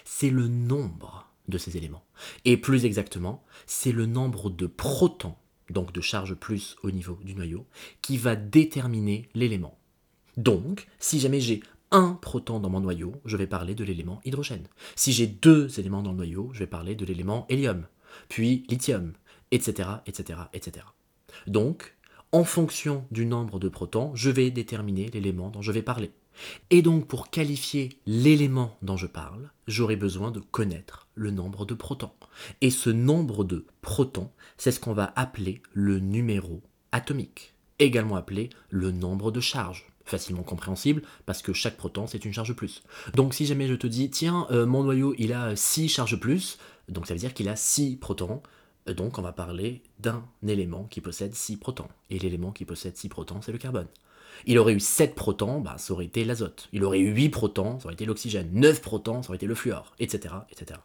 c'est 0.06 0.30
le 0.30 0.48
nombre 0.48 1.28
de 1.48 1.58
ces 1.58 1.76
éléments. 1.76 2.06
Et 2.46 2.56
plus 2.56 2.86
exactement, 2.86 3.44
c'est 3.66 3.92
le 3.92 4.06
nombre 4.06 4.48
de 4.48 4.66
protons, 4.66 5.36
donc 5.72 5.92
de 5.92 6.00
charge 6.00 6.34
plus 6.34 6.76
au 6.82 6.90
niveau 6.90 7.18
du 7.24 7.34
noyau, 7.34 7.66
qui 8.00 8.16
va 8.16 8.36
déterminer 8.36 9.28
l'élément. 9.34 9.78
Donc, 10.36 10.86
si 10.98 11.20
jamais 11.20 11.40
j'ai 11.40 11.62
un 11.90 12.14
proton 12.14 12.58
dans 12.58 12.70
mon 12.70 12.80
noyau, 12.80 13.14
je 13.24 13.36
vais 13.36 13.46
parler 13.46 13.74
de 13.74 13.84
l'élément 13.84 14.20
hydrogène. 14.24 14.66
Si 14.96 15.12
j'ai 15.12 15.26
deux 15.26 15.78
éléments 15.78 16.02
dans 16.02 16.12
le 16.12 16.16
noyau, 16.16 16.50
je 16.52 16.60
vais 16.60 16.66
parler 16.66 16.94
de 16.94 17.04
l'élément 17.04 17.46
hélium, 17.48 17.86
puis 18.28 18.64
lithium, 18.68 19.12
etc., 19.50 19.88
etc., 20.06 20.40
etc. 20.54 20.86
Donc, 21.46 21.96
en 22.32 22.44
fonction 22.44 23.04
du 23.10 23.26
nombre 23.26 23.58
de 23.58 23.68
protons, 23.68 24.14
je 24.14 24.30
vais 24.30 24.50
déterminer 24.50 25.08
l'élément 25.08 25.50
dont 25.50 25.60
je 25.60 25.72
vais 25.72 25.82
parler. 25.82 26.12
Et 26.70 26.82
donc 26.82 27.06
pour 27.06 27.30
qualifier 27.30 27.98
l'élément 28.06 28.76
dont 28.82 28.96
je 28.96 29.06
parle, 29.06 29.50
j'aurai 29.66 29.96
besoin 29.96 30.30
de 30.30 30.40
connaître 30.40 31.08
le 31.14 31.30
nombre 31.30 31.64
de 31.64 31.74
protons. 31.74 32.12
Et 32.60 32.70
ce 32.70 32.90
nombre 32.90 33.44
de 33.44 33.66
protons, 33.80 34.30
c'est 34.56 34.72
ce 34.72 34.80
qu'on 34.80 34.94
va 34.94 35.12
appeler 35.16 35.62
le 35.72 35.98
numéro 35.98 36.62
atomique, 36.92 37.54
également 37.78 38.16
appelé 38.16 38.50
le 38.70 38.90
nombre 38.90 39.30
de 39.30 39.40
charges. 39.40 39.86
Facilement 40.04 40.42
compréhensible 40.42 41.02
parce 41.26 41.42
que 41.42 41.52
chaque 41.52 41.76
proton 41.76 42.08
c'est 42.08 42.24
une 42.24 42.32
charge 42.32 42.54
plus. 42.54 42.82
Donc 43.14 43.34
si 43.34 43.46
jamais 43.46 43.68
je 43.68 43.74
te 43.74 43.86
dis 43.86 44.10
tiens 44.10 44.48
euh, 44.50 44.66
mon 44.66 44.82
noyau 44.82 45.14
il 45.16 45.32
a 45.32 45.54
6 45.54 45.88
charges 45.88 46.18
plus, 46.18 46.58
donc 46.88 47.06
ça 47.06 47.14
veut 47.14 47.20
dire 47.20 47.34
qu'il 47.34 47.48
a 47.48 47.54
6 47.54 47.96
protons, 47.96 48.42
euh, 48.88 48.94
donc 48.94 49.18
on 49.18 49.22
va 49.22 49.32
parler 49.32 49.80
d'un 50.00 50.24
élément 50.46 50.84
qui 50.84 51.00
possède 51.00 51.36
6 51.36 51.56
protons. 51.56 51.88
Et 52.10 52.18
l'élément 52.18 52.50
qui 52.50 52.64
possède 52.64 52.96
6 52.96 53.08
protons 53.10 53.42
c'est 53.42 53.52
le 53.52 53.58
carbone. 53.58 53.86
Il 54.46 54.58
aurait 54.58 54.74
eu 54.74 54.80
7 54.80 55.14
protons, 55.14 55.60
bah, 55.60 55.76
ça 55.78 55.92
aurait 55.92 56.06
été 56.06 56.24
l'azote. 56.24 56.68
Il 56.72 56.84
aurait 56.84 57.00
eu 57.00 57.12
8 57.12 57.28
protons, 57.30 57.78
ça 57.78 57.86
aurait 57.86 57.94
été 57.94 58.04
l'oxygène. 58.04 58.50
9 58.52 58.80
protons, 58.80 59.22
ça 59.22 59.30
aurait 59.30 59.36
été 59.36 59.46
le 59.46 59.54
fluor, 59.54 59.94
etc., 59.98 60.34
etc. 60.50 60.80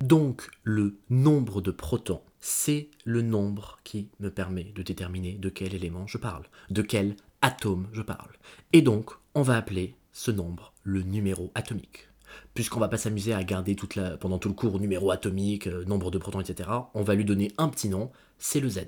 Donc 0.00 0.48
le 0.62 0.96
nombre 1.10 1.60
de 1.60 1.70
protons, 1.70 2.20
c'est 2.40 2.88
le 3.04 3.22
nombre 3.22 3.78
qui 3.84 4.08
me 4.20 4.30
permet 4.30 4.64
de 4.64 4.82
déterminer 4.82 5.32
de 5.32 5.48
quel 5.48 5.74
élément 5.74 6.06
je 6.06 6.18
parle, 6.18 6.44
de 6.70 6.82
quel 6.82 7.16
atome 7.42 7.88
je 7.92 8.02
parle. 8.02 8.30
Et 8.72 8.82
donc, 8.82 9.10
on 9.34 9.42
va 9.42 9.56
appeler 9.56 9.94
ce 10.12 10.30
nombre 10.30 10.72
le 10.82 11.02
numéro 11.02 11.50
atomique. 11.54 12.08
Puisqu'on 12.54 12.80
va 12.80 12.88
pas 12.88 12.96
s'amuser 12.96 13.32
à 13.32 13.44
garder 13.44 13.76
pendant 14.20 14.38
tout 14.38 14.48
le 14.48 14.54
cours 14.54 14.80
numéro 14.80 15.10
atomique, 15.10 15.66
euh, 15.66 15.84
nombre 15.84 16.10
de 16.10 16.18
protons, 16.18 16.40
etc., 16.40 16.68
on 16.94 17.02
va 17.02 17.14
lui 17.14 17.24
donner 17.24 17.52
un 17.58 17.68
petit 17.68 17.88
nom, 17.88 18.10
c'est 18.38 18.60
le 18.60 18.68
Z. 18.68 18.80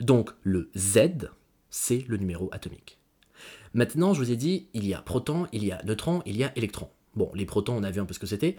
Donc 0.00 0.32
le 0.42 0.70
Z, 0.76 1.30
c'est 1.70 2.04
le 2.08 2.16
numéro 2.16 2.48
atomique. 2.52 2.98
Maintenant, 3.72 4.14
je 4.14 4.20
vous 4.20 4.30
ai 4.30 4.36
dit, 4.36 4.68
il 4.74 4.86
y 4.86 4.94
a 4.94 5.02
protons, 5.02 5.46
il 5.52 5.64
y 5.64 5.72
a 5.72 5.82
neutrons, 5.84 6.22
il 6.26 6.36
y 6.36 6.44
a 6.44 6.52
électrons. 6.56 6.90
Bon, 7.14 7.30
les 7.34 7.46
protons, 7.46 7.76
on 7.76 7.82
a 7.82 7.90
vu 7.90 8.00
un 8.00 8.06
peu 8.06 8.14
ce 8.14 8.18
que 8.18 8.26
c'était. 8.26 8.56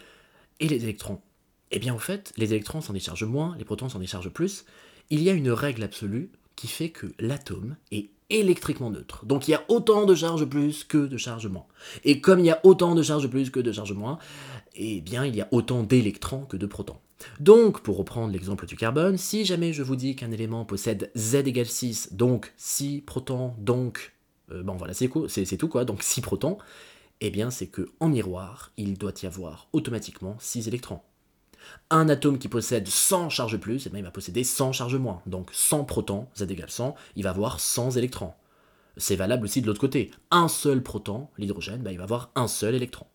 Et 0.60 0.68
les 0.68 0.84
électrons? 0.84 1.22
Eh 1.72 1.80
bien, 1.80 1.94
en 1.94 2.00
fait, 2.00 2.32
les 2.38 2.54
électrons 2.54 2.82
s'en 2.82 2.94
déchargent 2.94 3.24
moins, 3.24 3.56
les 3.58 3.65
protons 3.65 3.89
s'en 3.89 4.00
déchargent 4.00 4.30
plus. 4.30 4.65
Il 5.10 5.22
y 5.22 5.30
a 5.30 5.34
une 5.34 5.51
règle 5.51 5.84
absolue 5.84 6.32
qui 6.56 6.68
fait 6.68 6.89
que 6.89 7.08
l'atome 7.20 7.75
est 7.92 8.10
électriquement 8.30 8.89
neutre. 8.89 9.25
Donc 9.25 9.48
il 9.48 9.51
y 9.51 9.54
a 9.54 9.63
autant 9.68 10.06
de 10.06 10.15
charges 10.15 10.46
plus 10.46 10.84
que 10.84 10.98
de 10.98 11.18
charges 11.18 11.48
moins. 11.48 11.65
Et 12.04 12.22
comme 12.22 12.39
il 12.39 12.46
y 12.46 12.51
a 12.51 12.60
autant 12.63 12.96
de 12.96 13.04
charges 13.04 13.27
plus 13.27 13.50
que 13.50 13.60
de 13.60 13.72
charges 13.72 13.94
moins, 13.94 14.18
eh 14.75 15.01
bien 15.01 15.25
il 15.25 15.36
y 15.36 15.42
a 15.42 15.48
autant 15.51 15.84
d'électrons 15.84 16.46
que 16.46 16.58
de 16.58 16.65
protons. 16.65 16.98
Donc, 17.39 17.82
pour 17.82 17.98
reprendre 17.98 18.34
l'exemple 18.34 18.65
du 18.65 18.75
carbone, 18.75 19.18
si 19.18 19.46
jamais 19.46 19.74
je 19.74 19.84
vous 19.84 19.96
dis 19.96 20.15
qu'un 20.15 20.32
élément 20.32 20.65
possède 20.65 21.12
Z 21.15 21.36
égale 21.36 21.65
6, 21.65 22.13
donc 22.13 22.54
6 22.58 23.01
protons, 23.01 23.54
donc... 23.58 24.14
Euh, 24.52 24.64
bon 24.64 24.75
voilà, 24.75 24.94
c'est 24.94 25.58
tout 25.58 25.68
quoi, 25.68 25.86
donc 25.86 26.04
6 26.04 26.22
protons, 26.22 26.58
eh 27.22 27.30
bien 27.30 27.52
c'est 27.52 27.68
que 27.68 27.90
en 28.00 28.10
miroir, 28.10 28.72
il 28.78 28.98
doit 28.98 29.14
y 29.24 29.25
avoir 29.25 29.68
automatiquement 29.74 30.38
6 30.40 30.68
électrons. 30.68 31.02
Un 31.90 32.10
atome 32.10 32.38
qui 32.38 32.48
possède 32.48 32.88
100 32.88 33.30
charges 33.30 33.58
plus, 33.58 33.88
eh 33.88 33.98
il 33.98 34.04
va 34.04 34.12
posséder 34.12 34.44
100 34.44 34.72
charges 34.72 34.98
moins. 34.98 35.22
Donc 35.25 35.50
100 35.52 35.86
protons, 35.86 36.28
Z 36.38 36.44
égale 36.44 36.70
100, 36.70 36.96
il 37.16 37.24
va 37.24 37.32
avoir 37.32 37.60
100 37.60 37.92
électrons. 37.92 38.34
C'est 38.98 39.16
valable 39.16 39.46
aussi 39.46 39.62
de 39.62 39.68
l'autre 39.68 39.82
côté. 39.82 40.12
Un 40.32 40.48
seul 40.48 40.82
proton, 40.82 41.28
l'hydrogène, 41.38 41.82
bah, 41.82 41.92
il 41.92 41.98
va 41.98 42.04
avoir 42.04 42.32
un 42.36 42.48
seul 42.48 42.75
électron. 42.75 43.08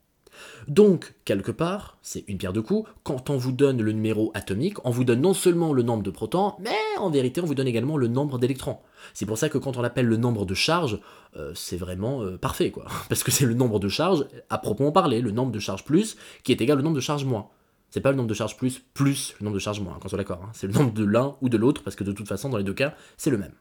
Donc, 0.69 1.15
quelque 1.25 1.51
part, 1.51 1.99
c'est 2.03 2.25
une 2.29 2.39
pierre 2.39 2.53
de 2.53 2.61
coups, 2.61 2.89
quand 3.03 3.31
on 3.31 3.37
vous 3.37 3.53
donne 3.53 3.83
le 3.83 3.93
numéro 3.93 4.31
atomique, 4.35 4.85
on 4.85 4.91
vous 4.91 5.05
donne 5.05 5.21
non 5.21 5.35
seulement 5.35 5.73
le 5.73 5.83
nombre 5.83 6.03
de 6.03 6.11
protons, 6.11 6.55
mais 6.61 6.77
en 6.99 7.11
vérité, 7.11 7.41
on 7.41 7.47
vous 7.47 7.55
donne 7.55 7.69
également 7.69 7.97
le 7.97 8.09
nombre 8.09 8.39
d'électrons. 8.39 8.79
C'est 9.15 9.27
pour 9.27 9.39
ça 9.39 9.49
que 9.49 9.59
quand 9.59 9.77
on 9.77 9.83
l'appelle 9.83 10.07
le 10.07 10.17
nombre 10.17 10.47
de 10.47 10.55
charges, 10.55 11.01
euh, 11.37 11.53
c'est 11.55 11.77
vraiment 11.77 12.23
euh, 12.23 12.37
parfait, 12.37 12.71
quoi. 12.71 12.87
Parce 13.09 13.23
que 13.23 13.31
c'est 13.31 13.47
le 13.47 13.55
nombre 13.55 13.79
de 13.81 13.89
charges, 13.89 14.27
à 14.49 14.59
proprement 14.59 14.93
parler, 14.93 15.21
le 15.21 15.31
nombre 15.31 15.53
de 15.53 15.59
charges 15.59 15.85
plus, 15.85 16.17
qui 16.45 16.53
est 16.53 16.61
égal 16.61 16.79
au 16.79 16.83
nombre 16.83 16.97
de 16.97 17.01
charges 17.01 17.25
moins. 17.25 17.49
C'est 17.91 18.01
pas 18.01 18.11
le 18.11 18.17
nombre 18.17 18.29
de 18.29 18.35
charges 18.35 18.57
plus 18.57 18.81
plus 18.95 19.35
le 19.41 19.45
nombre 19.45 19.55
de 19.55 19.61
charges 19.61 19.81
moins, 19.81 19.99
quand 20.01 20.13
on 20.13 20.17
est 20.17 20.19
d'accord. 20.19 20.41
Hein. 20.45 20.51
C'est 20.53 20.69
le 20.69 20.73
nombre 20.73 20.93
de 20.93 21.05
l'un 21.05 21.35
ou 21.41 21.49
de 21.49 21.57
l'autre, 21.57 21.83
parce 21.83 21.97
que 21.97 22.05
de 22.05 22.13
toute 22.13 22.29
façon, 22.29 22.49
dans 22.49 22.59
les 22.59 22.65
deux 22.65 22.75
cas, 22.75 22.95
c'est 23.17 23.31
le 23.31 23.39
même. 23.39 23.53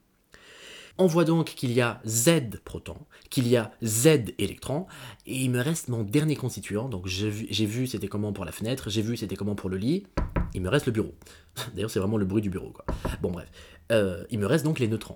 On 1.02 1.08
voit 1.08 1.24
donc 1.24 1.46
qu'il 1.56 1.72
y 1.72 1.80
a 1.80 2.02
Z 2.06 2.60
protons, 2.66 2.98
qu'il 3.30 3.48
y 3.48 3.56
a 3.56 3.72
Z 3.82 4.34
électrons, 4.38 4.86
et 5.26 5.38
il 5.38 5.50
me 5.50 5.62
reste 5.62 5.88
mon 5.88 6.04
dernier 6.04 6.36
constituant. 6.36 6.90
Donc 6.90 7.08
j'ai 7.08 7.30
vu, 7.30 7.88
c'était 7.88 8.10
comment 8.10 8.34
pour 8.34 8.44
la 8.44 8.52
fenêtre, 8.52 8.90
j'ai 8.90 9.02
vu 9.02 9.16
c'était 9.16 9.38
comment 9.38 9.56
pour 9.56 9.70
le 9.70 9.78
lit, 9.78 10.06
il 10.54 10.62
me 10.62 10.68
reste 10.68 10.88
le 10.88 10.92
bureau. 10.92 11.16
D'ailleurs 11.74 11.90
c'est 11.90 12.00
vraiment 12.00 12.18
le 12.18 12.26
bruit 12.26 12.42
du 12.42 12.50
bureau. 12.50 12.72
Quoi. 12.72 12.84
Bon 13.22 13.32
bref, 13.32 13.50
euh, 13.94 14.26
il 14.30 14.40
me 14.40 14.46
reste 14.46 14.66
donc 14.66 14.80
les 14.80 14.90
neutrons. 14.90 15.16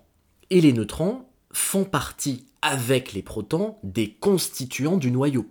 Et 0.49 0.61
les 0.61 0.71
neutrons 0.71 1.25
font 1.51 1.83
partie, 1.83 2.45
avec 2.61 3.11
les 3.11 3.21
protons, 3.21 3.75
des 3.83 4.13
constituants 4.13 4.95
du 4.95 5.11
noyau. 5.11 5.47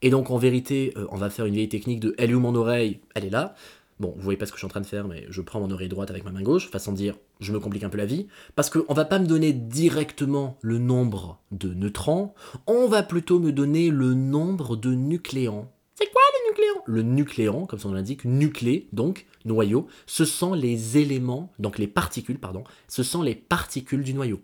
Et 0.00 0.10
donc 0.10 0.30
en 0.30 0.38
vérité, 0.38 0.92
euh, 0.96 1.08
on 1.10 1.16
va 1.16 1.28
faire 1.28 1.46
une 1.46 1.54
vieille 1.54 1.68
technique 1.68 1.98
de 1.98 2.14
elle 2.18 2.30
est 2.30 2.34
où 2.34 2.40
mon 2.40 2.54
oreille? 2.54 3.00
Elle 3.16 3.24
est 3.24 3.30
là. 3.30 3.56
Bon, 3.98 4.12
vous 4.14 4.22
voyez 4.22 4.38
pas 4.38 4.46
ce 4.46 4.52
que 4.52 4.58
je 4.58 4.60
suis 4.60 4.66
en 4.66 4.70
train 4.70 4.80
de 4.80 4.86
faire, 4.86 5.08
mais 5.08 5.26
je 5.28 5.40
prends 5.40 5.58
mon 5.58 5.72
oreille 5.72 5.88
droite 5.88 6.10
avec 6.10 6.24
ma 6.24 6.30
main 6.30 6.42
gauche, 6.42 6.70
façon 6.70 6.92
de 6.92 6.96
dire, 6.96 7.16
je 7.40 7.52
me 7.52 7.60
complique 7.60 7.84
un 7.84 7.88
peu 7.88 7.98
la 7.98 8.06
vie, 8.06 8.26
parce 8.54 8.70
qu'on 8.70 8.94
va 8.94 9.04
pas 9.04 9.18
me 9.18 9.26
donner 9.26 9.52
directement 9.52 10.58
le 10.62 10.78
nombre 10.78 11.40
de 11.50 11.72
neutrons, 11.72 12.32
on 12.66 12.86
va 12.86 13.02
plutôt 13.02 13.38
me 13.38 13.52
donner 13.52 13.90
le 13.90 14.14
nombre 14.14 14.76
de 14.76 14.94
nucléons. 14.94 15.68
C'est 15.94 16.10
quoi 16.10 16.22
le 16.32 16.50
nucléon 16.50 16.82
Le 16.86 17.02
nucléon, 17.02 17.66
comme 17.66 17.78
son 17.78 17.88
nom 17.88 17.94
l'indique, 17.94 18.24
nuclé, 18.24 18.88
donc 18.92 19.26
noyau, 19.44 19.86
ce 20.06 20.24
sont 20.24 20.54
les 20.54 20.98
éléments, 20.98 21.52
donc 21.58 21.78
les 21.78 21.88
particules, 21.88 22.38
pardon, 22.38 22.64
ce 22.88 23.02
sont 23.02 23.22
les 23.22 23.34
particules 23.34 24.02
du 24.02 24.14
noyau. 24.14 24.40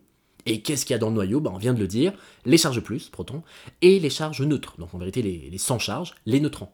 Et 0.49 0.63
qu'est-ce 0.63 0.87
qu'il 0.87 0.95
y 0.95 0.97
a 0.97 0.99
dans 0.99 1.09
le 1.09 1.15
noyau? 1.15 1.41
Ben, 1.41 1.51
On 1.53 1.59
vient 1.59 1.75
de 1.75 1.81
le 1.81 1.89
dire, 1.89 2.13
les 2.45 2.59
charges 2.59 2.81
plus, 2.81 3.09
protons, 3.09 3.43
et 3.83 3.99
les 3.99 4.11
charges 4.11 4.43
neutres, 4.43 4.77
donc 4.79 4.95
en 4.95 4.99
vérité 4.99 5.23
les, 5.23 5.51
les 5.51 5.59
sans 5.59 5.79
charges, 5.79 6.15
les 6.25 6.41
neutrons. 6.41 6.69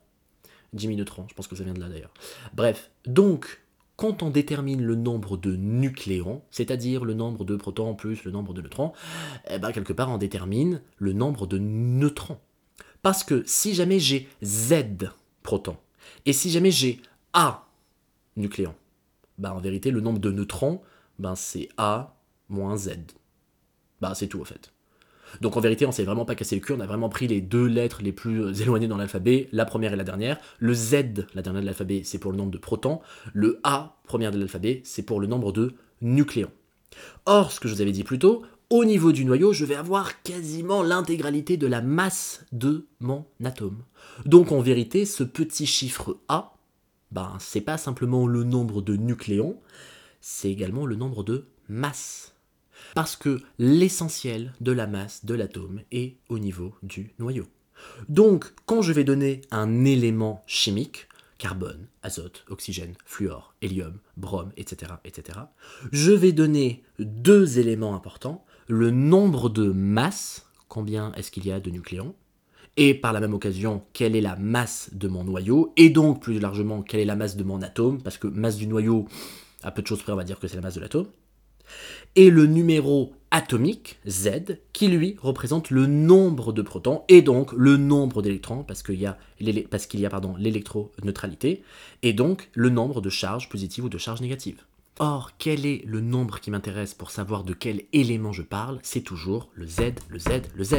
Jimmy 0.74 0.96
Neutron, 0.96 1.26
je 1.28 1.34
pense 1.34 1.46
que 1.46 1.56
ça 1.56 1.64
vient 1.64 1.74
de 1.74 1.80
là 1.80 1.88
d'ailleurs. 1.88 2.12
Bref, 2.54 2.90
donc, 3.06 3.61
quand 4.02 4.24
on 4.24 4.30
détermine 4.30 4.82
le 4.82 4.96
nombre 4.96 5.36
de 5.36 5.54
nucléons, 5.54 6.42
c'est-à-dire 6.50 7.04
le 7.04 7.14
nombre 7.14 7.44
de 7.44 7.54
protons 7.54 7.94
plus 7.94 8.24
le 8.24 8.32
nombre 8.32 8.52
de 8.52 8.60
neutrons, 8.60 8.92
eh 9.48 9.60
ben, 9.60 9.70
quelque 9.70 9.92
part 9.92 10.10
on 10.10 10.18
détermine 10.18 10.82
le 10.98 11.12
nombre 11.12 11.46
de 11.46 11.58
neutrons. 11.58 12.40
Parce 13.02 13.22
que 13.22 13.44
si 13.46 13.74
jamais 13.74 14.00
j'ai 14.00 14.28
Z 14.42 14.74
protons, 15.44 15.76
et 16.26 16.32
si 16.32 16.50
jamais 16.50 16.72
j'ai 16.72 17.00
A 17.32 17.68
nucléons, 18.36 18.74
ben, 19.38 19.52
en 19.52 19.60
vérité 19.60 19.92
le 19.92 20.00
nombre 20.00 20.18
de 20.18 20.32
neutrons, 20.32 20.82
ben, 21.20 21.36
c'est 21.36 21.68
A 21.76 22.16
moins 22.48 22.76
Z. 22.76 22.96
Ben, 24.00 24.14
c'est 24.14 24.26
tout 24.26 24.40
en 24.40 24.44
fait. 24.44 24.72
Donc 25.40 25.56
en 25.56 25.60
vérité, 25.60 25.86
on 25.86 25.92
s'est 25.92 26.04
vraiment 26.04 26.24
pas 26.24 26.34
cassé 26.34 26.54
le 26.54 26.60
cul, 26.60 26.72
on 26.72 26.80
a 26.80 26.86
vraiment 26.86 27.08
pris 27.08 27.26
les 27.26 27.40
deux 27.40 27.66
lettres 27.66 28.02
les 28.02 28.12
plus 28.12 28.60
éloignées 28.60 28.88
dans 28.88 28.96
l'alphabet, 28.96 29.48
la 29.52 29.64
première 29.64 29.92
et 29.92 29.96
la 29.96 30.04
dernière. 30.04 30.38
Le 30.58 30.74
Z, 30.74 30.94
la 31.34 31.42
dernière 31.42 31.62
de 31.62 31.66
l'alphabet, 31.66 32.02
c'est 32.04 32.18
pour 32.18 32.32
le 32.32 32.38
nombre 32.38 32.50
de 32.50 32.58
protons. 32.58 33.00
Le 33.32 33.60
A, 33.64 33.96
première 34.04 34.30
de 34.30 34.38
l'alphabet, 34.38 34.82
c'est 34.84 35.02
pour 35.02 35.20
le 35.20 35.26
nombre 35.26 35.52
de 35.52 35.74
nucléons. 36.00 36.50
Or, 37.26 37.52
ce 37.52 37.60
que 37.60 37.68
je 37.68 37.74
vous 37.74 37.80
avais 37.80 37.92
dit 37.92 38.04
plus 38.04 38.18
tôt, 38.18 38.42
au 38.70 38.84
niveau 38.84 39.12
du 39.12 39.24
noyau, 39.24 39.52
je 39.52 39.64
vais 39.64 39.74
avoir 39.74 40.22
quasiment 40.22 40.82
l'intégralité 40.82 41.56
de 41.56 41.66
la 41.66 41.82
masse 41.82 42.44
de 42.52 42.86
mon 43.00 43.26
atome. 43.44 43.82
Donc 44.24 44.50
en 44.50 44.60
vérité, 44.60 45.04
ce 45.04 45.24
petit 45.24 45.66
chiffre 45.66 46.16
A, 46.28 46.54
ben, 47.10 47.36
c'est 47.38 47.60
pas 47.60 47.76
simplement 47.76 48.26
le 48.26 48.44
nombre 48.44 48.80
de 48.80 48.96
nucléons, 48.96 49.58
c'est 50.22 50.50
également 50.50 50.86
le 50.86 50.96
nombre 50.96 51.22
de 51.22 51.48
masses 51.68 52.31
parce 52.94 53.16
que 53.16 53.40
l'essentiel 53.58 54.52
de 54.60 54.72
la 54.72 54.86
masse 54.86 55.24
de 55.24 55.34
l'atome 55.34 55.80
est 55.90 56.16
au 56.28 56.38
niveau 56.38 56.74
du 56.82 57.12
noyau. 57.18 57.46
Donc, 58.08 58.52
quand 58.66 58.82
je 58.82 58.92
vais 58.92 59.04
donner 59.04 59.40
un 59.50 59.84
élément 59.84 60.42
chimique, 60.46 61.08
carbone, 61.38 61.88
azote, 62.02 62.44
oxygène, 62.48 62.94
fluor, 63.04 63.54
hélium, 63.62 63.98
brome, 64.16 64.52
etc., 64.56 64.92
etc., 65.04 65.40
je 65.90 66.12
vais 66.12 66.32
donner 66.32 66.84
deux 67.00 67.58
éléments 67.58 67.96
importants, 67.96 68.44
le 68.68 68.90
nombre 68.90 69.48
de 69.48 69.64
masses, 69.64 70.46
combien 70.68 71.12
est-ce 71.14 71.32
qu'il 71.32 71.46
y 71.46 71.52
a 71.52 71.58
de 71.58 71.70
nucléons, 71.70 72.14
et 72.76 72.94
par 72.94 73.12
la 73.12 73.20
même 73.20 73.34
occasion, 73.34 73.82
quelle 73.92 74.16
est 74.16 74.20
la 74.20 74.36
masse 74.36 74.90
de 74.92 75.08
mon 75.08 75.24
noyau, 75.24 75.72
et 75.76 75.90
donc 75.90 76.22
plus 76.22 76.38
largement, 76.38 76.82
quelle 76.82 77.00
est 77.00 77.04
la 77.04 77.16
masse 77.16 77.36
de 77.36 77.44
mon 77.44 77.60
atome, 77.60 78.00
parce 78.00 78.18
que 78.18 78.28
masse 78.28 78.56
du 78.56 78.66
noyau, 78.66 79.06
à 79.62 79.72
peu 79.72 79.82
de 79.82 79.86
choses 79.86 80.02
près, 80.02 80.12
on 80.12 80.16
va 80.16 80.24
dire 80.24 80.38
que 80.38 80.48
c'est 80.48 80.56
la 80.56 80.62
masse 80.62 80.76
de 80.76 80.80
l'atome, 80.80 81.08
et 82.16 82.30
le 82.30 82.46
numéro 82.46 83.12
atomique, 83.30 83.98
Z, 84.06 84.58
qui 84.74 84.88
lui 84.88 85.16
représente 85.22 85.70
le 85.70 85.86
nombre 85.86 86.52
de 86.52 86.60
protons 86.60 87.02
et 87.08 87.22
donc 87.22 87.52
le 87.52 87.78
nombre 87.78 88.20
d'électrons, 88.20 88.62
parce 88.62 88.82
qu'il 88.82 89.00
y 89.00 89.06
a, 89.06 89.16
parce 89.70 89.86
qu'il 89.86 90.00
y 90.00 90.08
l'électroneutralité, 90.38 91.62
et 92.02 92.12
donc 92.12 92.50
le 92.52 92.68
nombre 92.68 93.00
de 93.00 93.08
charges 93.08 93.48
positives 93.48 93.84
ou 93.84 93.88
de 93.88 93.98
charges 93.98 94.20
négatives. 94.20 94.62
Or, 94.98 95.30
quel 95.38 95.64
est 95.64 95.82
le 95.86 96.02
nombre 96.02 96.38
qui 96.38 96.50
m'intéresse 96.50 96.92
pour 96.92 97.10
savoir 97.10 97.44
de 97.44 97.54
quel 97.54 97.84
élément 97.94 98.32
je 98.32 98.42
parle? 98.42 98.78
C'est 98.82 99.00
toujours 99.00 99.48
le 99.54 99.66
Z, 99.66 99.94
le 100.10 100.18
Z, 100.18 100.28
le 100.54 100.64
Z. 100.64 100.74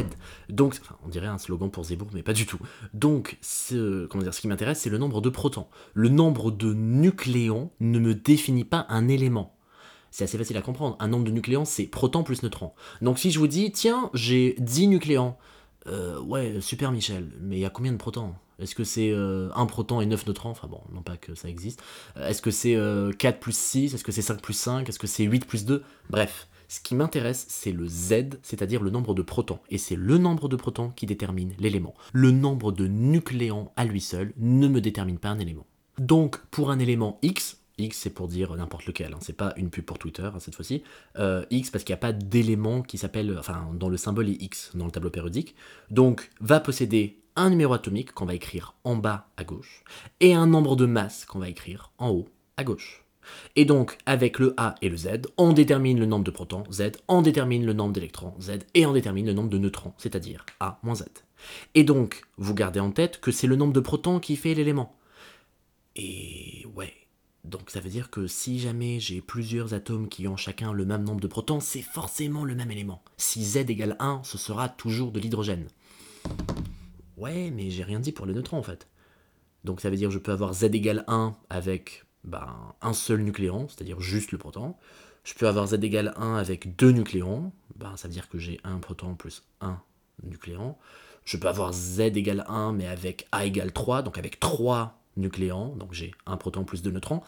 Donc, 0.50 0.80
on 1.04 1.10
dirait 1.10 1.26
un 1.26 1.40
slogan 1.40 1.72
pour 1.72 1.86
Zemmour, 1.86 2.10
mais 2.14 2.22
pas 2.22 2.34
du 2.34 2.46
tout. 2.46 2.60
Donc, 2.94 3.40
comment 3.72 4.24
dire, 4.24 4.34
ce 4.34 4.40
qui 4.40 4.48
m'intéresse, 4.48 4.82
c'est 4.82 4.92
le 4.92 5.00
nombre 5.00 5.20
de 5.20 5.30
protons. 5.30 5.66
Le 5.96 6.10
nombre 6.10 6.52
de 6.52 6.76
nucléons 6.76 7.72
ne 7.80 7.98
me 7.98 8.14
définit 8.14 8.66
pas 8.66 8.86
un 8.90 9.08
élément 9.08 9.56
c'est 10.14 10.26
assez 10.26 10.38
facile 10.38 10.58
à 10.58 10.62
comprendre. 10.62 10.96
Un 11.00 11.08
nombre 11.08 11.24
de 11.24 11.32
nucléons, 11.32 11.66
c'est 11.66 11.86
proton 11.86 12.24
plus 12.24 12.44
neutron. 12.44 12.72
Donc 13.02 13.18
si 13.18 13.32
je 13.32 13.40
vous 13.40 13.48
dis, 13.48 13.72
tiens, 13.72 14.12
j'ai 14.14 14.56
10 14.60 14.88
nucléons, 14.88 15.36
euh, 15.88 16.20
ouais, 16.22 16.62
super 16.62 16.92
Michel, 16.92 17.32
mais 17.42 17.58
il 17.58 17.62
y 17.62 17.66
a 17.66 17.72
combien 17.72 17.92
de 17.92 17.98
protons? 17.98 18.36
Est-ce 18.60 18.76
que 18.76 18.84
c'est 18.84 19.10
euh, 19.12 19.50
1 19.56 19.66
proton 19.66 20.02
et 20.02 20.06
9 20.06 20.28
neutrons? 20.28 20.52
Enfin 20.52 20.68
bon, 20.68 20.82
non 20.94 21.02
pas 21.02 21.18
que 21.18 21.34
ça 21.34 21.50
existe. 21.50 21.82
Euh, 22.18 22.28
est-ce 22.28 22.44
que 22.44 22.52
c'est 22.52 22.74
4 22.74 22.78
euh, 22.78 23.40
plus 23.40 23.58
6 23.58 23.96
Est-ce 23.96 24.04
que 24.04 24.12
c'est 24.12 24.22
5 24.22 24.40
plus 24.40 24.54
5 24.54 24.88
Est-ce 24.88 25.00
que 25.00 25.08
c'est 25.08 25.24
8 25.24 25.48
plus 25.48 25.66
2 25.66 25.84
Bref, 26.12 26.48
ce 26.68 26.80
qui 26.80 26.94
m'intéresse, 26.94 27.48
c'est 27.50 27.72
le 27.72 27.88
Z, 27.88 28.38
c'est-à-dire 28.44 28.84
le 28.84 28.92
nombre 28.92 29.16
de 29.16 29.24
protons. 29.24 29.60
Et 29.72 29.80
c'est 29.80 29.96
le 29.96 30.20
nombre 30.20 30.48
de 30.48 30.56
protons 30.56 30.92
qui 30.96 31.08
détermine 31.08 31.54
l'élément. 31.58 31.96
Le 32.14 32.30
nombre 32.30 32.72
de 32.72 32.86
nucléons 32.86 33.72
à 33.76 33.86
lui 33.86 34.00
seul 34.00 34.34
ne 34.38 34.68
me 34.68 34.80
détermine 34.80 35.18
pas 35.18 35.30
un 35.30 35.40
élément. 35.40 35.66
Donc, 35.98 36.38
pour 36.52 36.72
un 36.72 36.80
élément 36.80 37.20
X, 37.22 37.63
X 37.78 37.98
c'est 37.98 38.10
pour 38.10 38.28
dire 38.28 38.56
n'importe 38.56 38.86
lequel, 38.86 39.14
hein. 39.14 39.20
c'est 39.22 39.36
pas 39.36 39.54
une 39.58 39.70
pub 39.70 39.86
pour 39.86 40.00
Twitter 40.00 40.24
hein, 40.24 40.40
cette 40.40 40.56
fois-ci. 40.56 40.84
Euh, 41.18 41.46
X 41.50 41.72
parce 41.72 41.84
qu'il 41.84 41.94
n'y 41.94 41.98
a 41.98 42.02
pas 42.02 42.14
d'élément 42.14 42.82
qui 42.82 42.98
s'appelle, 42.98 43.36
enfin 43.38 43.70
dans 43.74 43.90
le 43.90 43.98
symbole 43.98 44.30
est 44.30 44.42
X 44.42 44.72
dans 44.76 44.86
le 44.86 44.92
tableau 44.92 45.10
périodique. 45.10 45.56
Donc 45.90 46.30
va 46.40 46.60
posséder 46.60 47.20
un 47.36 47.50
numéro 47.50 47.74
atomique 47.74 48.14
qu'on 48.14 48.26
va 48.26 48.36
écrire 48.36 48.76
en 48.84 48.96
bas 48.96 49.28
à 49.38 49.44
gauche 49.44 49.84
et 50.20 50.34
un 50.34 50.48
nombre 50.48 50.76
de 50.76 50.86
masse 50.86 51.26
qu'on 51.26 51.40
va 51.40 51.50
écrire 51.50 51.92
en 51.98 52.10
haut 52.10 52.30
à 52.58 52.64
gauche. 52.64 53.04
Et 53.56 53.66
donc, 53.66 53.98
avec 54.06 54.38
le 54.38 54.54
A 54.58 54.76
et 54.82 54.90
le 54.90 54.98
Z, 54.98 55.22
on 55.38 55.54
détermine 55.54 56.00
le 56.00 56.06
nombre 56.06 56.26
de 56.26 56.32
protons 56.32 56.64
Z, 56.72 56.92
on 57.08 57.22
détermine 57.22 57.66
le 57.66 57.74
nombre 57.74 57.94
d'électrons 57.94 58.34
Z 58.40 58.60
et 58.74 58.86
on 58.86 58.94
détermine 58.94 59.26
le 59.26 59.34
nombre 59.34 59.50
de 59.50 59.58
neutrons, 59.58 59.94
c'est-à-dire 59.98 60.46
A 60.60 60.80
moins 60.84 60.96
Z. 60.96 61.06
Et 61.76 61.84
donc, 61.84 62.24
vous 62.38 62.54
gardez 62.54 62.80
en 62.80 62.92
tête 62.92 63.20
que 63.20 63.32
c'est 63.32 63.48
le 63.48 63.56
nombre 63.56 63.74
de 63.74 63.80
protons 63.80 64.20
qui 64.20 64.36
fait 64.36 64.54
l'élément. 64.54 64.96
Et 65.96 66.66
ouais, 66.76 66.94
donc 67.44 67.70
ça 67.70 67.82
veut 67.82 67.90
dire 67.90 68.10
que 68.10 68.26
si 68.26 68.60
jamais 68.60 69.00
j'ai 69.00 69.22
plusieurs 69.22 69.74
atomes 69.74 70.08
qui 70.08 70.28
ont 70.28 70.38
chacun 70.38 70.72
le 70.72 70.86
même 70.86 71.04
nombre 71.04 71.20
de 71.20 71.28
protons, 71.28 71.60
c'est 71.60 71.82
forcément 71.82 72.46
le 72.46 72.56
même 72.56 72.72
élément. 72.72 73.04
Si 73.18 73.44
Z 73.44 73.58
égale 73.58 73.98
1, 74.00 74.22
ce 74.24 74.38
sera 74.38 74.70
toujours 74.70 75.12
de 75.12 75.20
l'hydrogène. 75.20 75.68
Ouais, 77.18 77.52
mais 77.52 77.70
j'ai 77.70 77.84
rien 77.84 78.00
dit 78.00 78.14
pour 78.14 78.26
les 78.26 78.34
neutrons 78.34 78.58
en 78.58 78.64
fait. 78.64 78.88
Donc 79.66 79.82
ça 79.82 79.90
veut 79.90 79.98
dire 79.98 80.08
que 80.08 80.14
je 80.14 80.20
peux 80.20 80.32
avoir 80.32 80.54
Z 80.54 80.64
égale 80.64 81.04
1 81.08 81.36
avec 81.50 82.06
ben, 82.24 82.74
un 82.82 82.94
seul 82.94 83.22
nucléon, 83.22 83.68
c'est-à-dire 83.68 84.00
juste 84.00 84.32
le 84.32 84.38
proton. 84.38 84.76
Je 85.26 85.34
peux 85.34 85.48
avoir 85.48 85.68
Z 85.68 85.84
égale 85.84 86.14
1 86.16 86.36
avec 86.36 86.78
deux 86.78 86.92
nucléons, 86.92 87.52
ben, 87.76 87.98
ça 87.98 88.08
veut 88.08 88.14
dire 88.14 88.30
que 88.30 88.38
j'ai 88.38 88.60
un 88.64 88.78
proton 88.80 89.16
plus 89.16 89.44
un 89.60 89.82
nucléon. 90.24 90.78
Je 91.26 91.36
peux 91.36 91.50
avoir 91.50 91.74
Z 91.74 92.00
égale 92.00 92.46
1 92.48 92.72
mais 92.72 92.88
avec 92.88 93.28
A 93.34 93.46
égale 93.46 93.74
3, 93.74 94.02
donc 94.02 94.18
avec 94.18 94.40
3 94.40 95.03
nucléons, 95.18 95.76
donc 95.76 95.94
j'ai 95.94 96.12
un 96.26 96.38
proton 96.38 96.64
plus 96.64 96.82
deux 96.82 96.92
neutrons. 96.92 97.22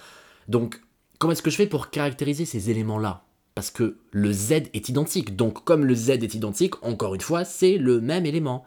Donc 0.48 0.82
comment 1.20 1.34
est-ce 1.34 1.42
que 1.42 1.50
je 1.50 1.56
fais 1.56 1.68
pour 1.68 1.90
caractériser 1.90 2.46
ces 2.46 2.70
éléments-là? 2.70 3.26
Parce 3.54 3.72
que 3.72 3.98
le 4.12 4.34
Z 4.34 4.52
est 4.74 4.90
identique, 4.90 5.36
donc 5.36 5.64
comme 5.64 5.86
le 5.86 5.96
Z 5.96 6.10
est 6.10 6.34
identique, 6.34 6.84
encore 6.84 7.16
une 7.16 7.22
fois, 7.22 7.46
c'est 7.46 7.78
le 7.78 8.02
même 8.02 8.26
élément. 8.26 8.66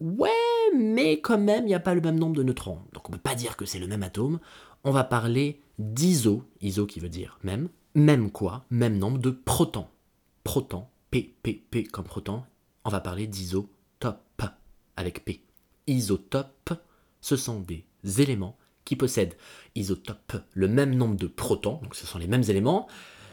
Ouais, 0.00 0.30
mais 0.74 1.20
quand 1.20 1.38
même, 1.38 1.64
il 1.64 1.68
n'y 1.68 1.74
a 1.74 1.80
pas 1.80 1.94
le 1.94 2.00
même 2.00 2.18
nombre 2.18 2.36
de 2.36 2.42
neutrons. 2.42 2.78
Donc 2.92 3.08
on 3.08 3.12
ne 3.12 3.16
peut 3.18 3.22
pas 3.22 3.34
dire 3.34 3.56
que 3.56 3.66
c'est 3.66 3.78
le 3.78 3.86
même 3.86 4.02
atome. 4.02 4.40
On 4.84 4.90
va 4.90 5.04
parler 5.04 5.60
d'iso, 5.78 6.44
iso 6.60 6.86
qui 6.86 6.98
veut 6.98 7.08
dire 7.08 7.38
même. 7.42 7.68
Même 7.94 8.30
quoi? 8.30 8.64
Même 8.70 8.98
nombre 8.98 9.18
de 9.18 9.30
protons. 9.30 9.86
Proton, 10.44 10.86
P, 11.10 11.34
P, 11.42 11.62
P 11.70 11.84
comme 11.84 12.06
proton. 12.06 12.42
On 12.84 12.90
va 12.90 13.00
parler 13.00 13.26
d'isotope 13.26 14.42
avec 14.96 15.24
P. 15.24 15.44
Isotope, 15.86 16.72
ce 17.20 17.36
sont 17.36 17.60
des 17.60 17.84
éléments 18.04 18.56
qui 18.84 18.96
possèdent 18.96 19.36
isotope 19.74 20.34
le 20.54 20.68
même 20.68 20.94
nombre 20.94 21.16
de 21.16 21.26
protons, 21.26 21.80
donc 21.82 21.94
ce 21.94 22.06
sont 22.06 22.18
les 22.18 22.26
mêmes 22.26 22.44
éléments, 22.48 22.88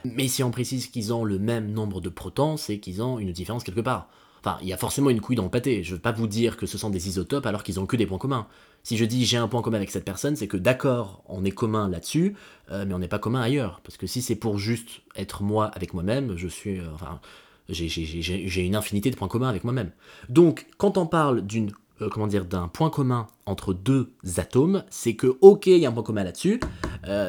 mais 0.05 0.27
si 0.27 0.43
on 0.43 0.51
précise 0.51 0.87
qu'ils 0.87 1.13
ont 1.13 1.23
le 1.23 1.39
même 1.39 1.71
nombre 1.71 2.01
de 2.01 2.09
protons, 2.09 2.57
c'est 2.57 2.79
qu'ils 2.79 3.01
ont 3.01 3.19
une 3.19 3.31
différence 3.31 3.63
quelque 3.63 3.81
part. 3.81 4.09
Enfin, 4.39 4.57
il 4.61 4.69
y 4.69 4.73
a 4.73 4.77
forcément 4.77 5.09
une 5.09 5.19
couille 5.19 5.35
dans 5.35 5.43
le 5.43 5.49
pâté. 5.49 5.83
Je 5.83 5.91
ne 5.91 5.95
veux 5.95 6.01
pas 6.01 6.13
vous 6.13 6.27
dire 6.27 6.55
que 6.55 6.65
ce 6.65 6.77
sont 6.77 6.89
des 6.89 7.09
isotopes 7.09 7.45
alors 7.45 7.63
qu'ils 7.63 7.79
ont 7.79 7.85
que 7.85 7.97
des 7.97 8.05
points 8.05 8.17
communs. 8.17 8.47
Si 8.83 8.95
je 8.95 9.03
dis 9.03 9.25
j'ai 9.25 9.35
un 9.35 9.49
point 9.49 9.61
commun 9.61 9.77
avec 9.77 9.91
cette 9.91 10.05
personne, 10.05 10.37
c'est 10.37 10.47
que 10.47 10.55
d'accord, 10.55 11.23
on 11.27 11.43
est 11.43 11.51
commun 11.51 11.89
là-dessus, 11.89 12.35
euh, 12.71 12.85
mais 12.87 12.93
on 12.93 12.99
n'est 12.99 13.09
pas 13.09 13.19
commun 13.19 13.41
ailleurs. 13.41 13.81
Parce 13.83 13.97
que 13.97 14.07
si 14.07 14.21
c'est 14.21 14.35
pour 14.35 14.57
juste 14.57 15.01
être 15.17 15.43
moi 15.43 15.65
avec 15.65 15.93
moi-même, 15.93 16.37
je 16.37 16.47
suis. 16.47 16.79
Euh, 16.79 16.93
enfin, 16.93 17.19
j'ai 17.67 18.65
une 18.65 18.75
infinité 18.75 19.11
de 19.11 19.15
points 19.15 19.27
communs 19.27 19.49
avec 19.49 19.63
moi-même. 19.63 19.91
Donc, 20.29 20.65
quand 20.77 20.97
on 20.97 21.05
parle 21.05 21.41
d'une 21.41 21.71
euh, 22.01 22.09
comment 22.09 22.27
dire, 22.27 22.45
d'un 22.45 22.67
point 22.67 22.89
commun 22.89 23.27
entre 23.45 23.73
deux 23.73 24.13
atomes, 24.37 24.83
c'est 24.89 25.15
que 25.15 25.37
ok, 25.41 25.67
il 25.67 25.77
y 25.77 25.85
a 25.85 25.89
un 25.89 25.91
point 25.91 26.03
commun 26.03 26.23
là-dessus, 26.23 26.59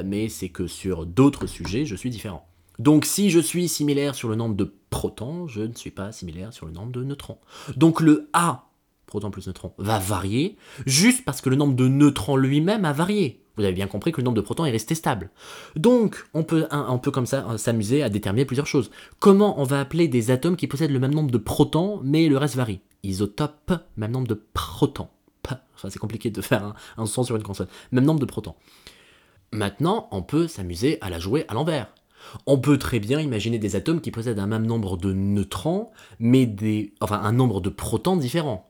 mais 0.04 0.28
c'est 0.28 0.50
que 0.50 0.66
sur 0.66 1.06
d'autres 1.06 1.46
sujets, 1.46 1.84
je 1.86 1.94
suis 1.96 2.10
différent. 2.10 2.46
Donc 2.78 3.04
si 3.04 3.30
je 3.30 3.40
suis 3.40 3.68
similaire 3.68 4.14
sur 4.14 4.28
le 4.28 4.36
nombre 4.36 4.54
de 4.56 4.72
protons, 4.90 5.46
je 5.46 5.60
ne 5.62 5.74
suis 5.74 5.90
pas 5.90 6.12
similaire 6.12 6.52
sur 6.52 6.66
le 6.66 6.72
nombre 6.72 6.92
de 6.92 7.04
neutrons. 7.04 7.38
Donc 7.76 8.00
le 8.00 8.28
A, 8.32 8.70
proton 9.06 9.30
plus 9.30 9.46
neutron, 9.46 9.72
va 9.78 9.98
varier, 9.98 10.56
juste 10.86 11.24
parce 11.24 11.40
que 11.40 11.50
le 11.50 11.56
nombre 11.56 11.74
de 11.74 11.88
neutrons 11.88 12.36
lui-même 12.36 12.84
a 12.84 12.92
varié. 12.92 13.42
Vous 13.56 13.64
avez 13.64 13.72
bien 13.72 13.86
compris 13.86 14.12
que 14.12 14.20
le 14.20 14.24
nombre 14.24 14.36
de 14.36 14.42
protons 14.42 14.64
est 14.64 14.70
resté 14.70 14.94
stable. 14.94 15.30
Donc, 15.76 16.24
on 16.34 16.44
peut, 16.44 16.66
on 16.70 16.98
peut 16.98 17.10
comme 17.10 17.26
ça 17.26 17.46
euh, 17.50 17.58
s'amuser 17.58 18.02
à 18.02 18.08
déterminer 18.08 18.44
plusieurs 18.44 18.66
choses. 18.66 18.90
Comment 19.18 19.60
on 19.60 19.64
va 19.64 19.80
appeler 19.80 20.08
des 20.08 20.30
atomes 20.30 20.56
qui 20.56 20.66
possèdent 20.66 20.92
le 20.92 20.98
même 20.98 21.14
nombre 21.14 21.30
de 21.30 21.38
protons, 21.38 22.00
mais 22.04 22.28
le 22.28 22.36
reste 22.36 22.56
varie? 22.56 22.80
Isotope, 23.02 23.72
même 23.96 24.12
nombre 24.12 24.28
de 24.28 24.40
protons. 24.54 25.08
Enfin, 25.74 25.88
c'est 25.88 25.98
compliqué 25.98 26.30
de 26.30 26.42
faire 26.42 26.74
un, 26.98 27.06
son 27.06 27.24
sur 27.24 27.36
une 27.36 27.42
console. 27.42 27.68
Même 27.90 28.04
nombre 28.04 28.20
de 28.20 28.26
protons. 28.26 28.54
Maintenant, 29.52 30.08
on 30.12 30.22
peut 30.22 30.46
s'amuser 30.46 30.98
à 31.00 31.08
la 31.08 31.18
jouer 31.18 31.44
à 31.48 31.54
l'envers. 31.54 31.88
On 32.46 32.58
peut 32.58 32.76
très 32.76 33.00
bien 33.00 33.18
imaginer 33.18 33.58
des 33.58 33.76
atomes 33.76 34.02
qui 34.02 34.10
possèdent 34.10 34.38
un 34.38 34.46
même 34.46 34.66
nombre 34.66 34.98
de 34.98 35.12
neutrons, 35.12 35.90
mais 36.18 36.44
des, 36.44 36.92
enfin 37.00 37.20
un 37.22 37.32
nombre 37.32 37.62
de 37.62 37.70
protons 37.70 38.16
différents. 38.16 38.69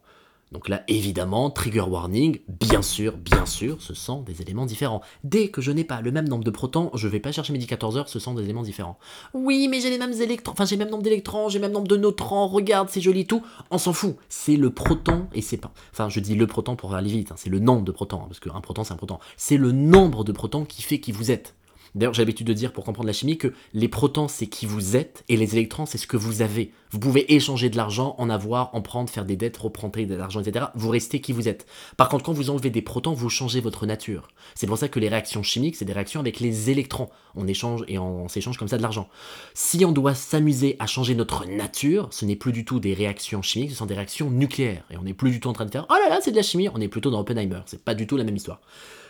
Donc 0.52 0.68
là, 0.68 0.82
évidemment, 0.88 1.48
trigger 1.48 1.82
warning, 1.82 2.40
bien 2.48 2.82
sûr, 2.82 3.16
bien 3.16 3.46
sûr, 3.46 3.80
ce 3.80 3.94
sont 3.94 4.22
des 4.22 4.42
éléments 4.42 4.66
différents. 4.66 5.00
Dès 5.22 5.48
que 5.48 5.60
je 5.60 5.70
n'ai 5.70 5.84
pas 5.84 6.00
le 6.00 6.10
même 6.10 6.28
nombre 6.28 6.42
de 6.42 6.50
protons, 6.50 6.90
je 6.94 7.06
vais 7.06 7.20
pas 7.20 7.30
chercher 7.30 7.52
midi 7.52 7.68
14 7.68 7.96
heures, 7.96 8.08
ce 8.08 8.18
sont 8.18 8.34
des 8.34 8.42
éléments 8.42 8.64
différents. 8.64 8.98
Oui, 9.32 9.68
mais 9.68 9.80
j'ai 9.80 9.90
les 9.90 9.98
mêmes 9.98 10.12
électrons, 10.12 10.50
enfin 10.50 10.64
j'ai 10.64 10.74
le 10.74 10.80
même 10.80 10.90
nombre 10.90 11.04
d'électrons, 11.04 11.48
j'ai 11.48 11.60
le 11.60 11.66
même 11.66 11.72
nombre 11.72 11.86
de 11.86 11.96
neutrons, 11.96 12.48
regarde, 12.48 12.88
c'est 12.90 13.00
joli 13.00 13.26
tout. 13.26 13.42
On 13.70 13.78
s'en 13.78 13.92
fout. 13.92 14.16
C'est 14.28 14.56
le 14.56 14.70
proton 14.70 15.28
et 15.32 15.40
c'est 15.40 15.56
pas. 15.56 15.72
Enfin, 15.92 16.08
je 16.08 16.18
dis 16.18 16.34
le 16.34 16.48
proton 16.48 16.74
pour 16.74 16.94
aller 16.94 17.10
vite, 17.10 17.30
hein, 17.30 17.36
c'est 17.38 17.50
le 17.50 17.60
nombre 17.60 17.84
de 17.84 17.92
protons, 17.92 18.22
hein, 18.22 18.26
parce 18.26 18.40
qu'un 18.40 18.60
proton 18.60 18.82
c'est 18.82 18.92
un 18.92 18.96
proton. 18.96 19.20
C'est 19.36 19.56
le 19.56 19.70
nombre 19.70 20.24
de 20.24 20.32
protons 20.32 20.64
qui 20.64 20.82
fait 20.82 20.98
qui 20.98 21.12
vous 21.12 21.30
êtes. 21.30 21.54
D'ailleurs, 21.94 22.14
j'ai 22.14 22.22
l'habitude 22.22 22.46
de 22.46 22.52
dire 22.52 22.72
pour 22.72 22.84
comprendre 22.84 23.06
la 23.06 23.12
chimie 23.12 23.38
que 23.38 23.52
les 23.74 23.88
protons, 23.88 24.28
c'est 24.28 24.46
qui 24.46 24.66
vous 24.66 24.96
êtes 24.96 25.24
et 25.28 25.36
les 25.36 25.54
électrons, 25.54 25.86
c'est 25.86 25.98
ce 25.98 26.06
que 26.06 26.16
vous 26.16 26.42
avez. 26.42 26.72
Vous 26.90 26.98
pouvez 26.98 27.32
échanger 27.34 27.70
de 27.70 27.76
l'argent, 27.76 28.14
en 28.18 28.30
avoir, 28.30 28.74
en 28.74 28.82
prendre, 28.82 29.08
faire 29.08 29.24
des 29.24 29.36
dettes, 29.36 29.56
reprendre 29.56 29.90
de 29.90 30.14
l'argent, 30.14 30.40
etc. 30.40 30.66
Vous 30.74 30.88
restez 30.88 31.20
qui 31.20 31.32
vous 31.32 31.48
êtes. 31.48 31.66
Par 31.96 32.08
contre, 32.08 32.24
quand 32.24 32.32
vous 32.32 32.50
enlevez 32.50 32.70
des 32.70 32.82
protons, 32.82 33.12
vous 33.12 33.28
changez 33.28 33.60
votre 33.60 33.86
nature. 33.86 34.28
C'est 34.54 34.66
pour 34.66 34.78
ça 34.78 34.88
que 34.88 35.00
les 35.00 35.08
réactions 35.08 35.42
chimiques, 35.42 35.76
c'est 35.76 35.84
des 35.84 35.92
réactions 35.92 36.20
avec 36.20 36.40
les 36.40 36.70
électrons. 36.70 37.08
On 37.34 37.46
échange 37.46 37.84
et 37.88 37.98
on, 37.98 38.28
s'échange 38.28 38.58
comme 38.58 38.68
ça 38.68 38.76
de 38.76 38.82
l'argent. 38.82 39.08
Si 39.54 39.84
on 39.84 39.92
doit 39.92 40.14
s'amuser 40.14 40.76
à 40.78 40.86
changer 40.86 41.14
notre 41.14 41.46
nature, 41.46 42.08
ce 42.10 42.24
n'est 42.24 42.36
plus 42.36 42.52
du 42.52 42.64
tout 42.64 42.80
des 42.80 42.94
réactions 42.94 43.42
chimiques, 43.42 43.70
ce 43.70 43.76
sont 43.76 43.86
des 43.86 43.94
réactions 43.94 44.30
nucléaires. 44.30 44.84
Et 44.90 44.96
on 44.96 45.02
n'est 45.02 45.14
plus 45.14 45.30
du 45.30 45.40
tout 45.40 45.48
en 45.48 45.52
train 45.52 45.66
de 45.66 45.70
faire 45.70 45.86
oh 45.88 45.94
là 45.94 46.08
là, 46.08 46.20
c'est 46.22 46.30
de 46.30 46.36
la 46.36 46.42
chimie, 46.42 46.68
on 46.72 46.80
est 46.80 46.88
plutôt 46.88 47.10
dans 47.10 47.20
Oppenheimer. 47.20 47.60
C'est 47.66 47.84
pas 47.84 47.94
du 47.94 48.06
tout 48.06 48.16
la 48.16 48.24
même 48.24 48.36
histoire. 48.36 48.60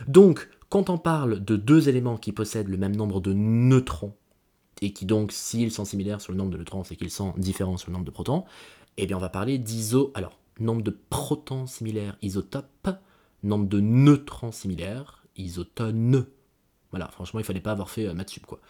Donc, 0.06 0.48
quand 0.70 0.88
on 0.88 0.98
parle 0.98 1.44
de 1.44 1.56
deux 1.56 1.88
éléments 1.88 2.16
qui 2.16 2.32
possèdent 2.32 2.68
le 2.68 2.78
même 2.78 2.96
nombre 2.96 3.20
de 3.20 3.32
neutrons, 3.34 4.14
et 4.80 4.92
qui 4.92 5.04
donc, 5.04 5.32
s'ils 5.32 5.72
sont 5.72 5.84
similaires 5.84 6.20
sur 6.20 6.32
le 6.32 6.38
nombre 6.38 6.52
de 6.52 6.56
neutrons, 6.56 6.84
c'est 6.84 6.96
qu'ils 6.96 7.10
sont 7.10 7.34
différents 7.36 7.76
sur 7.76 7.90
le 7.90 7.94
nombre 7.94 8.06
de 8.06 8.10
protons, 8.10 8.44
eh 8.96 9.06
bien 9.06 9.16
on 9.16 9.20
va 9.20 9.28
parler 9.28 9.58
d'iso... 9.58 10.10
Alors, 10.14 10.38
nombre 10.58 10.82
de 10.82 10.96
protons 11.10 11.66
similaires, 11.66 12.16
isotope, 12.22 12.88
nombre 13.42 13.66
de 13.66 13.80
neutrons 13.80 14.52
similaires, 14.52 15.24
isotone. 15.36 16.26
Voilà, 16.90 17.08
franchement, 17.08 17.40
il 17.40 17.44
fallait 17.44 17.60
pas 17.60 17.72
avoir 17.72 17.90
fait 17.90 18.06
euh, 18.06 18.14
maths 18.14 18.38
quoi. 18.46 18.60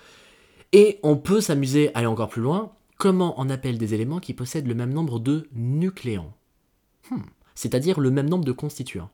Et 0.73 1.01
on 1.03 1.17
peut 1.17 1.41
s'amuser 1.41 1.93
à 1.95 1.99
aller 1.99 2.07
encore 2.07 2.29
plus 2.29 2.43
loin. 2.43 2.73
Comment 2.97 3.35
on 3.39 3.51
appelle 3.51 3.79
des 3.79 3.95
éléments 3.95 4.21
qui 4.21 4.35
possèdent 4.35 4.69
le 4.69 4.75
même 4.75 4.93
nombre 4.93 5.19
de 5.19 5.49
nucléons? 5.53 6.33
Hmm. 7.11 7.23
C'est-à-dire 7.55 7.99
le 7.99 8.11
même 8.11 8.29
nombre 8.29 8.45
de 8.45 8.53
constituants. 8.53 9.11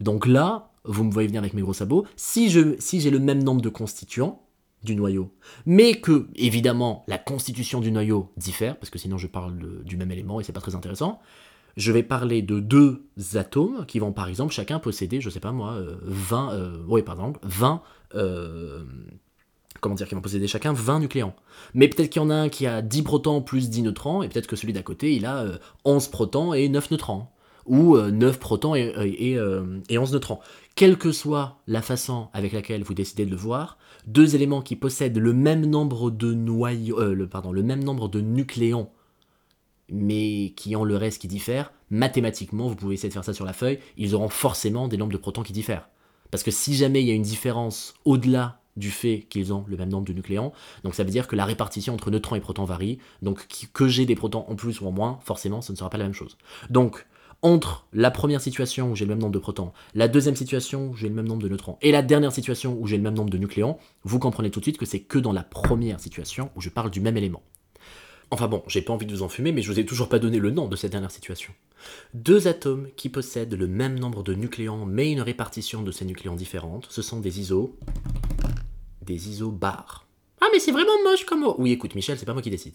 Donc 0.00 0.26
là, 0.26 0.73
vous 0.84 1.04
me 1.04 1.12
voyez 1.12 1.28
venir 1.28 1.40
avec 1.40 1.54
mes 1.54 1.62
gros 1.62 1.72
sabots, 1.72 2.06
si 2.16 2.50
j'ai 2.50 2.76
si 2.78 3.08
le 3.10 3.18
même 3.18 3.42
nombre 3.42 3.60
de 3.60 3.68
constituants 3.68 4.42
du 4.82 4.94
noyau, 4.94 5.32
mais 5.66 5.94
que, 5.94 6.28
évidemment, 6.36 7.04
la 7.08 7.18
constitution 7.18 7.80
du 7.80 7.90
noyau 7.90 8.30
diffère, 8.36 8.76
parce 8.76 8.90
que 8.90 8.98
sinon 8.98 9.18
je 9.18 9.26
parle 9.26 9.82
du 9.84 9.96
même 9.96 10.10
élément 10.10 10.40
et 10.40 10.44
c'est 10.44 10.52
pas 10.52 10.60
très 10.60 10.74
intéressant, 10.74 11.20
je 11.76 11.90
vais 11.90 12.02
parler 12.02 12.42
de 12.42 12.60
deux 12.60 13.08
atomes 13.34 13.84
qui 13.86 13.98
vont 13.98 14.12
par 14.12 14.28
exemple 14.28 14.52
chacun 14.52 14.78
posséder, 14.78 15.20
je 15.20 15.30
sais 15.30 15.40
pas 15.40 15.52
moi, 15.52 15.76
20, 16.02 16.52
euh, 16.52 16.56
euh, 16.56 16.84
oui 16.86 17.02
par 17.02 17.14
exemple, 17.16 17.40
20, 17.42 17.82
euh, 18.14 18.84
comment 19.80 19.94
dire, 19.94 20.06
qui 20.06 20.14
vont 20.14 20.20
posséder 20.20 20.46
chacun 20.46 20.72
20 20.72 21.00
nucléons. 21.00 21.32
Mais 21.72 21.88
peut-être 21.88 22.10
qu'il 22.10 22.22
y 22.22 22.24
en 22.24 22.30
a 22.30 22.34
un 22.34 22.48
qui 22.48 22.66
a 22.66 22.80
10 22.80 23.02
protons 23.02 23.42
plus 23.42 23.70
10 23.70 23.82
neutrons, 23.82 24.22
et 24.22 24.28
peut-être 24.28 24.46
que 24.46 24.56
celui 24.56 24.72
d'à 24.72 24.82
côté, 24.82 25.14
il 25.14 25.26
a 25.26 25.46
11 25.84 26.08
protons 26.08 26.54
et 26.54 26.68
9 26.68 26.90
neutrons 26.92 27.26
ou 27.66 27.96
9 27.96 28.38
protons 28.38 28.74
et, 28.74 28.92
et, 29.02 29.38
et, 29.88 29.98
11 29.98 30.12
neutrons. 30.12 30.38
Quelle 30.74 30.98
que 30.98 31.12
soit 31.12 31.60
la 31.68 31.82
façon 31.82 32.28
avec 32.32 32.52
laquelle 32.52 32.82
vous 32.82 32.94
décidez 32.94 33.24
de 33.24 33.30
le 33.30 33.36
voir, 33.36 33.78
deux 34.08 34.34
éléments 34.34 34.60
qui 34.60 34.74
possèdent 34.74 35.18
le 35.18 35.32
même 35.32 35.66
nombre 35.66 36.10
de 36.10 36.34
noyaux, 36.34 36.98
euh, 36.98 37.14
le, 37.14 37.62
même 37.62 37.84
nombre 37.84 38.08
de 38.08 38.20
nucléons, 38.20 38.90
mais 39.88 40.52
qui 40.56 40.74
ont 40.74 40.82
le 40.82 40.96
reste 40.96 41.20
qui 41.20 41.28
diffère, 41.28 41.72
mathématiquement, 41.90 42.66
vous 42.66 42.74
pouvez 42.74 42.94
essayer 42.94 43.08
de 43.08 43.14
faire 43.14 43.24
ça 43.24 43.34
sur 43.34 43.44
la 43.44 43.52
feuille, 43.52 43.78
ils 43.96 44.16
auront 44.16 44.28
forcément 44.28 44.88
des 44.88 44.96
nombres 44.96 45.12
de 45.12 45.18
protons 45.18 45.44
qui 45.44 45.52
diffèrent. 45.52 45.88
Parce 46.32 46.42
que 46.42 46.50
si 46.50 46.74
jamais 46.74 47.02
il 47.02 47.06
y 47.06 47.12
a 47.12 47.14
une 47.14 47.22
différence 47.22 47.94
au-delà 48.04 48.60
du 48.76 48.90
fait 48.90 49.26
qu'ils 49.30 49.52
ont 49.52 49.64
le 49.68 49.76
même 49.76 49.90
nombre 49.90 50.08
de 50.08 50.12
nucléons, 50.12 50.52
donc 50.82 50.96
ça 50.96 51.04
veut 51.04 51.10
dire 51.10 51.28
que 51.28 51.36
la 51.36 51.44
répartition 51.44 51.94
entre 51.94 52.10
neutrons 52.10 52.34
et 52.34 52.40
protons 52.40 52.64
varie, 52.64 52.98
donc 53.22 53.46
que 53.72 53.86
j'ai 53.86 54.06
des 54.06 54.16
protons 54.16 54.44
en 54.48 54.56
plus 54.56 54.80
ou 54.80 54.88
en 54.88 54.90
moins, 54.90 55.20
forcément, 55.22 55.62
ce 55.62 55.70
ne 55.70 55.76
sera 55.76 55.88
pas 55.88 55.98
la 55.98 56.04
même 56.04 56.14
chose. 56.14 56.36
Donc, 56.68 57.06
entre 57.44 57.86
la 57.92 58.10
première 58.10 58.40
situation 58.40 58.90
où 58.90 58.96
j'ai 58.96 59.04
le 59.04 59.10
même 59.10 59.20
nombre 59.20 59.34
de 59.34 59.38
protons, 59.38 59.72
la 59.94 60.08
deuxième 60.08 60.34
situation 60.34 60.88
où 60.88 60.96
j'ai 60.96 61.10
le 61.10 61.14
même 61.14 61.28
nombre 61.28 61.42
de 61.42 61.48
neutrons, 61.48 61.76
et 61.82 61.92
la 61.92 62.00
dernière 62.00 62.32
situation 62.32 62.76
où 62.80 62.86
j'ai 62.86 62.96
le 62.96 63.02
même 63.02 63.14
nombre 63.14 63.30
de 63.30 63.36
nucléons, 63.36 63.76
vous 64.02 64.18
comprenez 64.18 64.50
tout 64.50 64.60
de 64.60 64.64
suite 64.64 64.78
que 64.78 64.86
c'est 64.86 65.00
que 65.00 65.18
dans 65.18 65.32
la 65.32 65.42
première 65.42 66.00
situation 66.00 66.50
où 66.56 66.62
je 66.62 66.70
parle 66.70 66.90
du 66.90 67.00
même 67.00 67.18
élément. 67.18 67.42
Enfin 68.30 68.48
bon, 68.48 68.62
j'ai 68.66 68.80
pas 68.80 68.94
envie 68.94 69.04
de 69.04 69.14
vous 69.14 69.22
en 69.22 69.28
fumer, 69.28 69.52
mais 69.52 69.60
je 69.60 69.70
vous 69.70 69.78
ai 69.78 69.84
toujours 69.84 70.08
pas 70.08 70.18
donné 70.18 70.38
le 70.38 70.50
nom 70.50 70.68
de 70.68 70.74
cette 70.74 70.92
dernière 70.92 71.10
situation. 71.10 71.52
Deux 72.14 72.48
atomes 72.48 72.88
qui 72.96 73.10
possèdent 73.10 73.54
le 73.54 73.66
même 73.66 73.98
nombre 73.98 74.22
de 74.22 74.32
nucléons, 74.32 74.86
mais 74.86 75.12
une 75.12 75.20
répartition 75.20 75.82
de 75.82 75.92
ces 75.92 76.06
nucléons 76.06 76.36
différente, 76.36 76.86
ce 76.88 77.02
sont 77.02 77.20
des 77.20 77.40
iso... 77.40 77.76
des 79.02 79.28
isobars. 79.28 80.06
Ah 80.40 80.46
mais 80.50 80.60
c'est 80.60 80.72
vraiment 80.72 81.02
moche 81.04 81.26
comme 81.26 81.40
mot 81.40 81.56
Oui, 81.58 81.72
écoute, 81.72 81.94
Michel, 81.94 82.18
c'est 82.18 82.24
pas 82.24 82.32
moi 82.32 82.42
qui 82.42 82.50
décide. 82.50 82.74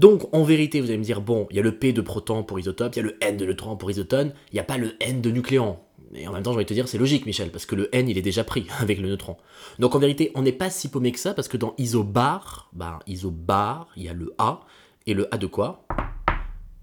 Donc, 0.00 0.32
en 0.32 0.44
vérité, 0.44 0.80
vous 0.80 0.88
allez 0.88 0.96
me 0.96 1.04
dire, 1.04 1.20
bon, 1.20 1.46
il 1.50 1.56
y 1.56 1.60
a 1.60 1.62
le 1.62 1.76
P 1.76 1.92
de 1.92 2.00
proton 2.00 2.42
pour 2.42 2.58
isotope, 2.58 2.96
il 2.96 3.00
y 3.00 3.00
a 3.00 3.02
le 3.02 3.16
N 3.20 3.36
de 3.36 3.44
neutrons 3.44 3.76
pour 3.76 3.90
isotone, 3.90 4.32
il 4.50 4.54
n'y 4.54 4.58
a 4.58 4.64
pas 4.64 4.78
le 4.78 4.94
N 4.98 5.20
de 5.20 5.30
nucléons. 5.30 5.78
Et 6.14 6.26
en 6.26 6.32
même 6.32 6.42
temps, 6.42 6.52
j'ai 6.52 6.56
envie 6.56 6.64
de 6.64 6.70
te 6.70 6.72
dire, 6.72 6.88
c'est 6.88 6.96
logique, 6.96 7.26
Michel, 7.26 7.50
parce 7.50 7.66
que 7.66 7.74
le 7.74 7.94
N, 7.94 8.08
il 8.08 8.16
est 8.16 8.22
déjà 8.22 8.42
pris 8.42 8.66
avec 8.80 8.98
le 8.98 9.08
neutron. 9.08 9.36
Donc 9.78 9.94
en 9.94 9.98
vérité, 9.98 10.32
on 10.34 10.40
n'est 10.40 10.52
pas 10.52 10.70
si 10.70 10.88
paumé 10.88 11.12
que 11.12 11.18
ça, 11.18 11.34
parce 11.34 11.48
que 11.48 11.58
dans 11.58 11.74
isobar, 11.76 12.70
ben, 12.72 12.98
isobar, 13.06 13.88
il 13.94 14.04
y 14.04 14.08
a 14.08 14.14
le 14.14 14.32
A, 14.38 14.60
et 15.06 15.12
le 15.12 15.28
A 15.34 15.36
de 15.36 15.46
quoi? 15.46 15.84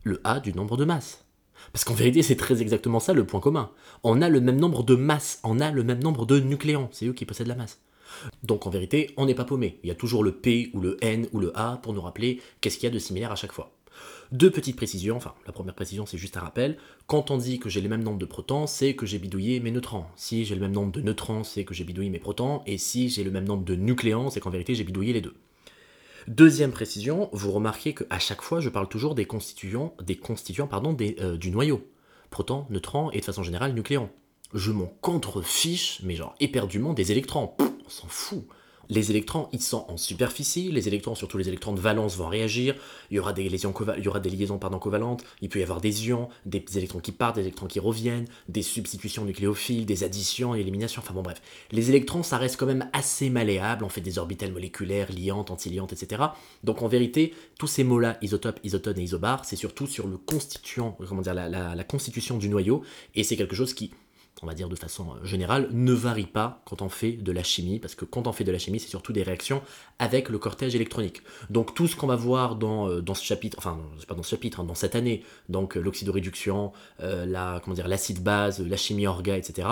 Le 0.04 0.22
A 0.24 0.40
du 0.40 0.54
nombre 0.54 0.78
de 0.78 0.86
masses. 0.86 1.26
Parce 1.74 1.86
qu'en 1.86 1.96
vérité, 1.96 2.22
c'est 2.22 2.36
très 2.36 2.62
exactement 2.62 3.00
ça 3.00 3.14
le 3.14 3.26
point 3.26 3.40
commun. 3.40 3.72
On 4.04 4.22
a 4.22 4.30
le 4.30 4.42
même 4.42 4.60
nombre 4.60 4.84
de 4.84 4.94
masses, 4.94 5.40
on 5.44 5.60
a 5.60 5.72
le 5.72 5.84
même 5.84 6.04
nombre 6.04 6.28
de 6.28 6.40
nucléons, 6.40 6.90
c'est 6.92 7.08
eux 7.08 7.14
qui 7.14 7.26
possèdent 7.26 7.48
la 7.48 7.56
masse. 7.56 7.82
Donc 8.44 8.68
en 8.68 8.70
vérité, 8.70 9.14
on 9.18 9.26
n'est 9.26 9.36
pas 9.36 9.46
paumé. 9.46 9.80
Il 9.84 9.88
y 9.88 9.92
a 9.92 9.96
toujours 9.96 10.24
le 10.24 10.32
P 10.32 10.72
ou 10.74 10.82
le 10.82 10.98
N 11.04 11.28
ou 11.34 11.40
le 11.40 11.58
A 11.58 11.78
pour 11.78 11.94
nous 11.94 12.02
rappeler 12.02 12.42
qu'est-ce 12.62 12.78
qu'il 12.78 12.86
y 12.86 12.92
a 12.92 12.94
de 12.94 13.00
similaire 13.00 13.32
à 13.32 13.36
chaque 13.36 13.52
fois. 13.52 13.72
Deux 14.32 14.52
petites 14.52 14.76
précisions, 14.76 15.16
enfin 15.16 15.34
la 15.46 15.54
première 15.54 15.74
précision 15.74 16.06
c'est 16.06 16.18
juste 16.18 16.36
un 16.36 16.42
rappel, 16.42 16.78
quand 17.08 17.32
on 17.32 17.38
dit 17.38 17.60
que 17.60 17.70
j'ai 17.70 17.80
le 17.80 17.88
même 17.88 18.04
nombre 18.04 18.20
de 18.20 18.26
protons, 18.26 18.68
c'est 18.68 18.94
que 18.94 19.06
j'ai 19.06 19.20
bidouillé 19.20 19.60
mes 19.62 19.72
neutrons. 19.72 20.06
Si 20.18 20.44
j'ai 20.44 20.56
le 20.56 20.62
même 20.62 20.74
nombre 20.74 20.92
de 20.92 21.02
neutrons, 21.02 21.44
c'est 21.44 21.64
que 21.64 21.74
j'ai 21.74 21.86
bidouillé 21.86 22.10
mes 22.10 22.20
protons, 22.20 22.62
et 22.66 22.78
si 22.78 23.10
j'ai 23.10 23.24
le 23.24 23.32
même 23.32 23.46
nombre 23.46 23.64
de 23.64 23.76
nucléons, 23.76 24.30
c'est 24.30 24.42
qu'en 24.42 24.50
vérité 24.50 24.76
j'ai 24.76 24.84
bidouillé 24.84 25.14
les 25.14 25.22
deux. 25.22 25.34
Deuxième 26.28 26.72
précision, 26.72 27.30
vous 27.32 27.54
remarquez 27.54 27.94
qu'à 27.94 28.20
chaque 28.20 28.42
fois 28.42 28.60
je 28.60 28.68
parle 28.68 28.90
toujours 28.90 29.16
des 29.16 29.24
constituants, 29.24 29.96
des 30.04 30.18
constituants 30.18 30.70
euh, 30.74 31.38
du 31.38 31.50
noyau. 31.50 31.88
Protons, 32.30 32.66
neutrons 32.70 33.12
et 33.12 33.20
de 33.20 33.26
façon 33.26 33.44
générale 33.44 33.74
nucléons. 33.74 34.10
Je 34.54 34.72
m'en 34.72 34.88
contrefiche, 35.02 36.02
mais 36.04 36.16
genre 36.16 36.36
éperdument 36.42 36.94
des 36.94 37.14
électrons. 37.14 37.54
On 37.88 37.90
s'en 37.90 38.08
fout. 38.08 38.46
Les 38.90 39.12
électrons, 39.12 39.50
ils 39.52 39.62
sont 39.62 39.86
en 39.90 39.98
superficie, 39.98 40.72
les 40.72 40.88
électrons, 40.88 41.14
surtout 41.14 41.38
les 41.38 41.50
électrons 41.50 41.74
de 41.74 41.80
valence, 41.80 42.16
vont 42.16 42.30
réagir, 42.30 42.74
il 43.12 43.18
y 43.18 43.20
aura 43.20 43.34
des, 43.34 43.50
liaisons, 43.50 43.74
il 43.98 44.06
y 44.06 44.80
covalentes, 44.80 45.26
il 45.42 45.50
peut 45.50 45.60
y 45.60 45.64
avoir 45.64 45.82
des 45.82 46.08
ions, 46.08 46.30
des 46.46 46.64
électrons 46.78 47.00
qui 47.00 47.12
partent, 47.12 47.36
des 47.36 47.42
électrons 47.42 47.68
qui 47.68 47.82
reviennent, 47.82 48.28
des 48.48 48.62
substitutions 48.62 49.26
nucléophiles, 49.26 49.86
des 49.86 50.06
additions, 50.06 50.56
éliminations, 50.56 51.02
enfin 51.04 51.14
bon 51.14 51.22
bref. 51.22 51.42
Les 51.72 51.90
électrons, 51.90 52.24
ça 52.24 52.38
reste 52.38 52.56
quand 52.56 52.66
même 52.66 52.90
assez 52.94 53.30
malléable, 53.30 53.84
on 53.84 53.90
fait 53.90 54.00
des 54.00 54.20
orbitales 54.20 54.54
moléculaires, 54.54 55.12
liantes, 55.12 55.52
antiliantes, 55.52 55.92
etc. 55.92 56.24
Donc 56.64 56.82
en 56.82 56.88
vérité, 56.88 57.34
tous 57.60 57.68
ces 57.68 57.84
mots-là, 57.84 58.18
isotope, 58.22 58.62
isotone 58.64 59.00
et 59.00 59.04
isobar, 59.04 59.44
c'est 59.44 59.58
surtout 59.58 59.88
sur 59.88 60.08
le 60.08 60.18
constituant, 60.18 60.98
comment 61.10 61.22
dire, 61.22 61.34
la 61.34 61.84
constitution 61.84 62.38
du 62.38 62.48
noyau, 62.48 62.84
et 63.16 63.26
c'est 63.26 63.36
quelque 63.36 63.56
chose 63.56 63.74
qui 63.74 63.92
on 64.42 64.48
va 64.48 64.54
dire 64.54 64.70
de 64.70 64.76
façon 64.76 65.12
euh, 65.12 65.26
générale, 65.26 65.70
ne 65.72 65.94
varie 65.94 66.26
pas 66.26 66.62
quand 66.66 66.82
on 66.82 66.90
fait 66.90 67.14
de 67.14 67.32
la 67.32 67.44
chimie, 67.44 67.80
parce 67.80 67.96
que 67.96 68.06
quand 68.06 68.28
on 68.28 68.32
fait 68.32 68.44
de 68.44 68.52
la 68.52 68.60
chimie, 68.60 68.80
c'est 68.80 68.90
surtout 68.90 69.14
des 69.14 69.24
réactions 69.24 69.62
avec 70.00 70.30
le 70.30 70.38
cortège 70.38 70.76
électronique. 70.76 71.22
Donc 71.50 71.74
tout 71.74 71.88
ce 71.88 71.96
qu'on 71.96 72.08
va 72.08 72.16
voir 72.16 72.56
dans, 72.56 72.90
euh, 72.90 73.02
dans 73.02 73.14
ce 73.14 73.24
chapitre, 73.24 73.58
enfin 73.60 73.80
pas 74.08 74.16
dans 74.16 74.24
ce 74.24 74.30
chapitre, 74.30 74.60
hein, 74.60 74.64
dans 74.64 74.76
cette 74.76 74.96
année, 74.96 75.24
donc 75.50 75.78
euh, 75.78 75.82
l'oxydoréduction, 75.82 76.72
la 77.00 77.62
comment 77.64 77.76
dire 77.76 77.88
l'acide 77.88 78.22
base, 78.22 78.60
la 78.60 78.78
chimie 78.78 79.08
orga, 79.08 79.38
etc. 79.38 79.68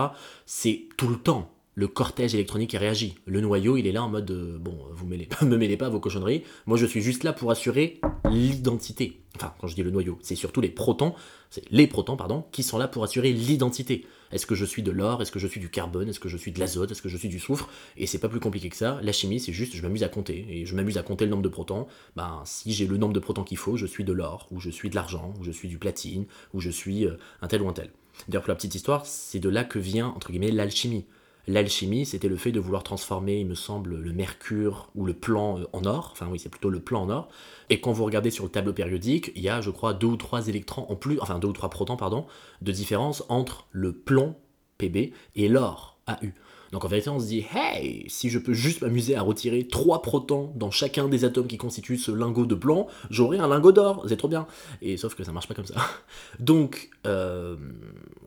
C'est 0.45 0.88
tout 0.97 1.08
le 1.08 1.17
temps 1.17 1.55
le 1.75 1.88
cortège 1.88 2.33
électronique 2.33 2.71
qui 2.71 2.77
réagit. 2.77 3.15
Le 3.25 3.41
noyau, 3.41 3.77
il 3.77 3.85
est 3.85 3.91
là 3.91 4.03
en 4.03 4.09
mode 4.09 4.31
bon, 4.59 4.77
vous 4.91 5.05
mêlez, 5.05 5.27
me 5.41 5.57
mêlez 5.57 5.77
pas 5.77 5.89
vos 5.89 5.99
cochonneries. 5.99 6.43
Moi, 6.65 6.77
je 6.77 6.85
suis 6.85 7.01
juste 7.01 7.23
là 7.23 7.33
pour 7.33 7.51
assurer 7.51 7.99
l'identité. 8.29 9.21
Enfin, 9.35 9.53
quand 9.59 9.67
je 9.67 9.75
dis 9.75 9.83
le 9.83 9.91
noyau, 9.91 10.17
c'est 10.21 10.35
surtout 10.35 10.61
les 10.61 10.69
protons, 10.69 11.13
c'est 11.49 11.63
les 11.69 11.88
protons, 11.88 12.15
pardon, 12.15 12.45
qui 12.53 12.63
sont 12.63 12.77
là 12.77 12.88
pour 12.88 13.03
assurer 13.03 13.33
l'identité. 13.33 14.05
Est-ce 14.31 14.45
que 14.45 14.55
je 14.55 14.65
suis 14.65 14.81
de 14.81 14.91
l'or? 14.91 15.21
Est-ce 15.21 15.31
que 15.31 15.39
je 15.39 15.47
suis 15.47 15.59
du 15.59 15.69
carbone? 15.69 16.07
Est-ce 16.09 16.19
que 16.19 16.29
je 16.29 16.38
suis 16.38 16.51
de 16.51 16.59
l'azote? 16.59 16.91
Est-ce 16.91 17.01
que 17.01 17.09
je 17.09 17.17
suis 17.17 17.29
du 17.29 17.39
soufre? 17.39 17.69
Et 17.97 18.07
c'est 18.07 18.17
pas 18.17 18.29
plus 18.29 18.39
compliqué 18.39 18.69
que 18.69 18.75
ça. 18.75 18.99
La 19.03 19.11
chimie, 19.11 19.39
c'est 19.39 19.53
juste, 19.53 19.75
je 19.75 19.81
m'amuse 19.81 20.03
à 20.03 20.09
compter. 20.09 20.45
Et 20.49 20.65
je 20.65 20.75
m'amuse 20.75 20.97
à 20.97 21.03
compter 21.03 21.25
le 21.25 21.31
nombre 21.31 21.43
de 21.43 21.49
protons. 21.49 21.88
Ben, 22.15 22.41
si 22.45 22.71
j'ai 22.73 22.88
le 22.88 22.97
nombre 22.97 23.13
de 23.13 23.19
protons 23.19 23.43
qu'il 23.43 23.57
faut, 23.57 23.75
je 23.75 23.85
suis 23.85 24.03
de 24.03 24.13
l'or, 24.13 24.47
ou 24.51 24.59
je 24.59 24.69
suis 24.69 24.89
de 24.89 24.95
l'argent, 24.95 25.33
ou 25.39 25.43
je 25.43 25.51
suis 25.51 25.67
du 25.67 25.77
platine, 25.77 26.25
ou 26.53 26.61
je 26.61 26.69
suis 26.69 27.05
euh, 27.05 27.17
un 27.41 27.47
tel 27.47 27.61
ou 27.61 27.69
un 27.69 27.73
tel. 27.73 27.91
D'ailleurs, 28.27 28.43
pour 28.43 28.49
la 28.49 28.55
petite 28.55 28.75
histoire, 28.75 29.05
c'est 29.05 29.39
de 29.39 29.49
là 29.49 29.63
que 29.63 29.79
vient, 29.79 30.07
entre 30.07 30.31
guillemets, 30.31 30.51
l'alchimie. 30.51 31.05
L'alchimie, 31.47 32.05
c'était 32.05 32.27
le 32.27 32.38
fait 32.38 32.51
de 32.51 32.60
vouloir 32.60 32.84
transformer, 32.84 33.39
il 33.39 33.45
me 33.45 33.55
semble, 33.55 33.95
le 33.95 34.13
mercure 34.13 34.89
ou 34.95 35.05
le 35.05 35.13
plan 35.13 35.60
euh, 35.60 35.65
en 35.73 35.86
or. 35.86 36.10
Enfin 36.12 36.27
oui, 36.31 36.39
c'est 36.39 36.49
plutôt 36.49 36.69
le 36.69 36.79
plan 36.79 37.03
en 37.03 37.10
or. 37.10 37.29
Et 37.69 37.79
quand 37.79 37.91
vous 37.91 38.03
regardez 38.05 38.31
sur 38.31 38.45
le 38.45 38.49
tableau 38.49 38.73
périodique, 38.73 39.31
il 39.36 39.41
y 39.41 39.49
a, 39.49 39.62
je 39.62 39.69
crois, 39.69 39.93
deux 39.93 40.08
ou 40.08 40.17
trois 40.17 40.47
électrons 40.47 40.86
en 40.89 40.95
plus, 40.95 41.19
enfin 41.21 41.38
deux 41.39 41.47
ou 41.47 41.53
trois 41.53 41.69
protons, 41.69 41.97
pardon, 41.97 42.25
de 42.62 42.71
différence 42.71 43.23
entre 43.29 43.67
le 43.71 43.93
plomb 43.93 44.36
PB 44.77 45.13
et 45.36 45.47
l'or 45.47 45.99
AU. 46.08 46.29
Donc 46.75 46.83
en 46.83 46.89
vérité, 46.89 47.09
on 47.09 47.21
se 47.21 47.27
dit, 47.27 47.45
hey, 47.55 48.03
si 48.09 48.29
je 48.29 48.38
peux 48.38 48.51
juste 48.51 48.81
m'amuser 48.81 49.15
à 49.15 49.21
retirer 49.21 49.65
trois 49.65 50.01
protons 50.01 50.51
dans 50.55 50.71
chacun 50.71 51.07
des 51.07 51.23
atomes 51.23 51.47
qui 51.47 51.55
constituent 51.55 51.95
ce 51.95 52.11
lingot 52.11 52.45
de 52.45 52.53
plomb, 52.53 52.88
j'aurai 53.09 53.38
un 53.38 53.47
lingot 53.47 53.71
d'or, 53.71 54.03
c'est 54.09 54.17
trop 54.17 54.27
bien. 54.27 54.45
Et 54.81 54.97
sauf 54.97 55.15
que 55.15 55.23
ça 55.23 55.31
marche 55.31 55.47
pas 55.47 55.53
comme 55.53 55.65
ça. 55.65 55.75
Donc, 56.41 56.89
euh, 57.07 57.55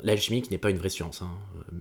l'alchimie 0.02 0.42
n'est 0.50 0.56
pas 0.56 0.70
une 0.70 0.78
vraie 0.78 0.88
science, 0.88 1.20
hein. 1.20 1.28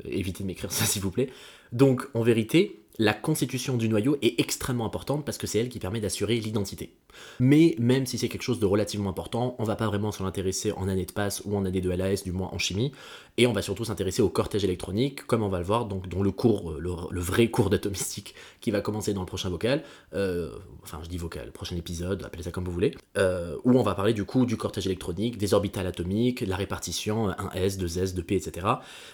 évitez 0.04 0.44
de 0.44 0.48
m'écrire 0.50 0.70
ça 0.70 0.84
s'il 0.84 1.02
vous 1.02 1.10
plaît. 1.10 1.30
Donc 1.72 2.10
en 2.14 2.22
vérité, 2.22 2.82
la 3.00 3.14
constitution 3.14 3.78
du 3.78 3.90
noyau 3.90 4.18
est 4.22 4.40
extrêmement 4.40 4.86
importante 4.86 5.26
parce 5.26 5.38
que 5.38 5.48
c'est 5.48 5.60
elle 5.60 5.70
qui 5.70 5.80
permet 5.80 6.00
d'assurer 6.00 6.40
l'identité. 6.40 6.94
Mais 7.40 7.76
même 7.80 8.06
si 8.06 8.18
c'est 8.18 8.30
quelque 8.30 8.44
chose 8.44 8.60
de 8.60 8.66
relativement 8.66 9.10
important, 9.10 9.56
on 9.60 9.64
va 9.64 9.76
pas 9.76 9.88
vraiment 9.88 10.12
s'en 10.12 10.26
intéresser 10.26 10.72
en 10.72 10.88
année 10.88 11.06
de 11.06 11.12
passe 11.12 11.42
ou 11.46 11.56
en 11.56 11.66
année 11.66 11.82
de 11.82 11.90
LAS, 11.90 12.24
du 12.24 12.32
moins 12.32 12.50
en 12.52 12.58
chimie, 12.58 12.92
et 13.38 13.46
on 13.46 13.54
va 13.54 13.62
surtout 13.62 13.86
s'intéresser 13.86 14.22
au 14.22 14.30
cortège 14.30 14.64
électronique, 14.64 15.26
comme 15.28 15.44
on 15.44 15.50
va 15.50 15.60
le 15.60 15.66
voir 15.66 15.86
dans 15.86 16.24
le 16.24 16.32
cours, 16.32 16.72
euh, 16.72 16.80
le, 16.80 17.22
vrai 17.22 17.50
cours 17.50 17.70
d'atomistique 17.70 18.34
qui 18.62 18.72
va 18.72 18.82
commencer 18.82 19.14
dans 19.14 19.22
le 19.22 19.28
prochain 19.28 19.50
vocal, 19.50 19.84
euh, 20.14 20.52
enfin 20.84 21.00
je 21.04 21.10
dis 21.10 21.18
vocal, 21.18 21.52
prochain 21.52 21.76
épisode, 21.76 22.24
appelez 22.24 22.44
ça 22.44 22.52
comme 22.52 22.66
vous 22.66 22.72
voulez, 22.72 22.96
euh, 23.18 23.58
où 23.64 23.78
on 23.78 23.84
va 23.84 23.94
parler 23.94 24.14
du 24.14 24.26
coup 24.26 24.46
du 24.46 24.58
cortège 24.58 24.88
électronique, 24.88 25.38
des 25.38 25.54
orbitales 25.54 25.88
atomiques, 25.88 26.42
la 26.42 26.56
répartition 26.56 27.30
1s, 27.30 27.78
2s, 27.78 28.16
2p, 28.16 28.36
etc. 28.36 28.68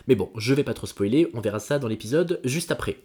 Mais 0.07 0.15
bon, 0.15 0.29
je 0.37 0.53
vais 0.53 0.63
pas 0.63 0.73
trop 0.73 0.87
spoiler, 0.87 1.29
on 1.33 1.41
verra 1.41 1.59
ça 1.59 1.79
dans 1.79 1.87
l'épisode 1.87 2.39
juste 2.43 2.71
après. 2.71 2.97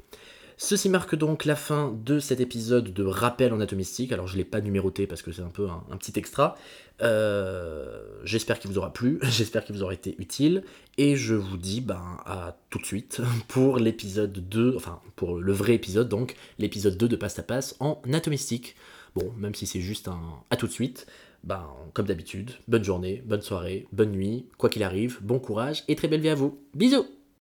Ceci 0.61 0.89
marque 0.89 1.15
donc 1.15 1.45
la 1.45 1.55
fin 1.55 1.97
de 2.05 2.19
cet 2.19 2.41
épisode 2.41 2.93
de 2.93 3.05
rappel 3.05 3.53
en 3.53 3.61
atomistique. 3.61 4.11
Alors 4.11 4.27
je 4.27 4.33
ne 4.33 4.39
l'ai 4.39 4.45
pas 4.45 4.61
numéroté 4.61 5.07
parce 5.07 5.23
que 5.23 5.31
c'est 5.31 5.43
un 5.43 5.51
peu 5.51 5.69
un, 5.69 5.97
petit 5.97 6.19
extra. 6.19 6.57
Euh, 7.01 8.03
j'espère 8.25 8.59
qu'il 8.59 8.69
vous 8.69 8.77
aura 8.77 8.93
plu, 8.93 9.21
j'espère 9.23 9.65
qu'il 9.65 9.77
vous 9.77 9.85
aura 9.85 9.95
été 9.95 10.17
utile. 10.19 10.65
Et 10.97 11.15
je 11.15 11.37
vous 11.37 11.57
dis 11.57 11.81
ben, 11.81 12.03
à 12.27 12.57
tout 12.71 12.81
de 12.81 12.85
suite 12.85 13.23
pour 13.47 13.79
l'épisode 13.79 14.33
2, 14.33 14.75
enfin 14.75 15.01
pour 15.15 15.39
le 15.39 15.53
vrai 15.53 15.75
épisode 15.75 16.09
donc, 16.09 16.35
l'épisode 16.59 16.97
2 16.97 17.07
de 17.07 17.17
Passe 17.17 17.39
à 17.39 17.45
Passe 17.45 17.77
en 17.79 18.03
atomistique. 18.13 18.75
Bon, 19.15 19.33
même 19.39 19.55
si 19.55 19.65
c'est 19.65 19.81
juste 19.81 20.09
un 20.09 20.21
à 20.51 20.57
tout 20.57 20.67
de 20.67 20.73
suite, 20.73 21.07
ben, 21.45 21.69
comme 21.93 22.07
d'habitude, 22.07 22.51
bonne 22.67 22.83
journée, 22.83 23.23
bonne 23.25 23.43
soirée, 23.43 23.87
bonne 23.93 24.11
nuit, 24.11 24.47
quoi 24.59 24.69
qu'il 24.71 24.83
arrive, 24.83 25.19
bon 25.23 25.39
courage 25.39 25.85
et 25.87 25.95
très 25.95 26.09
belle 26.09 26.21
vie 26.21 26.31
à 26.31 26.35
vous. 26.35 26.59
Bisous 26.75 27.07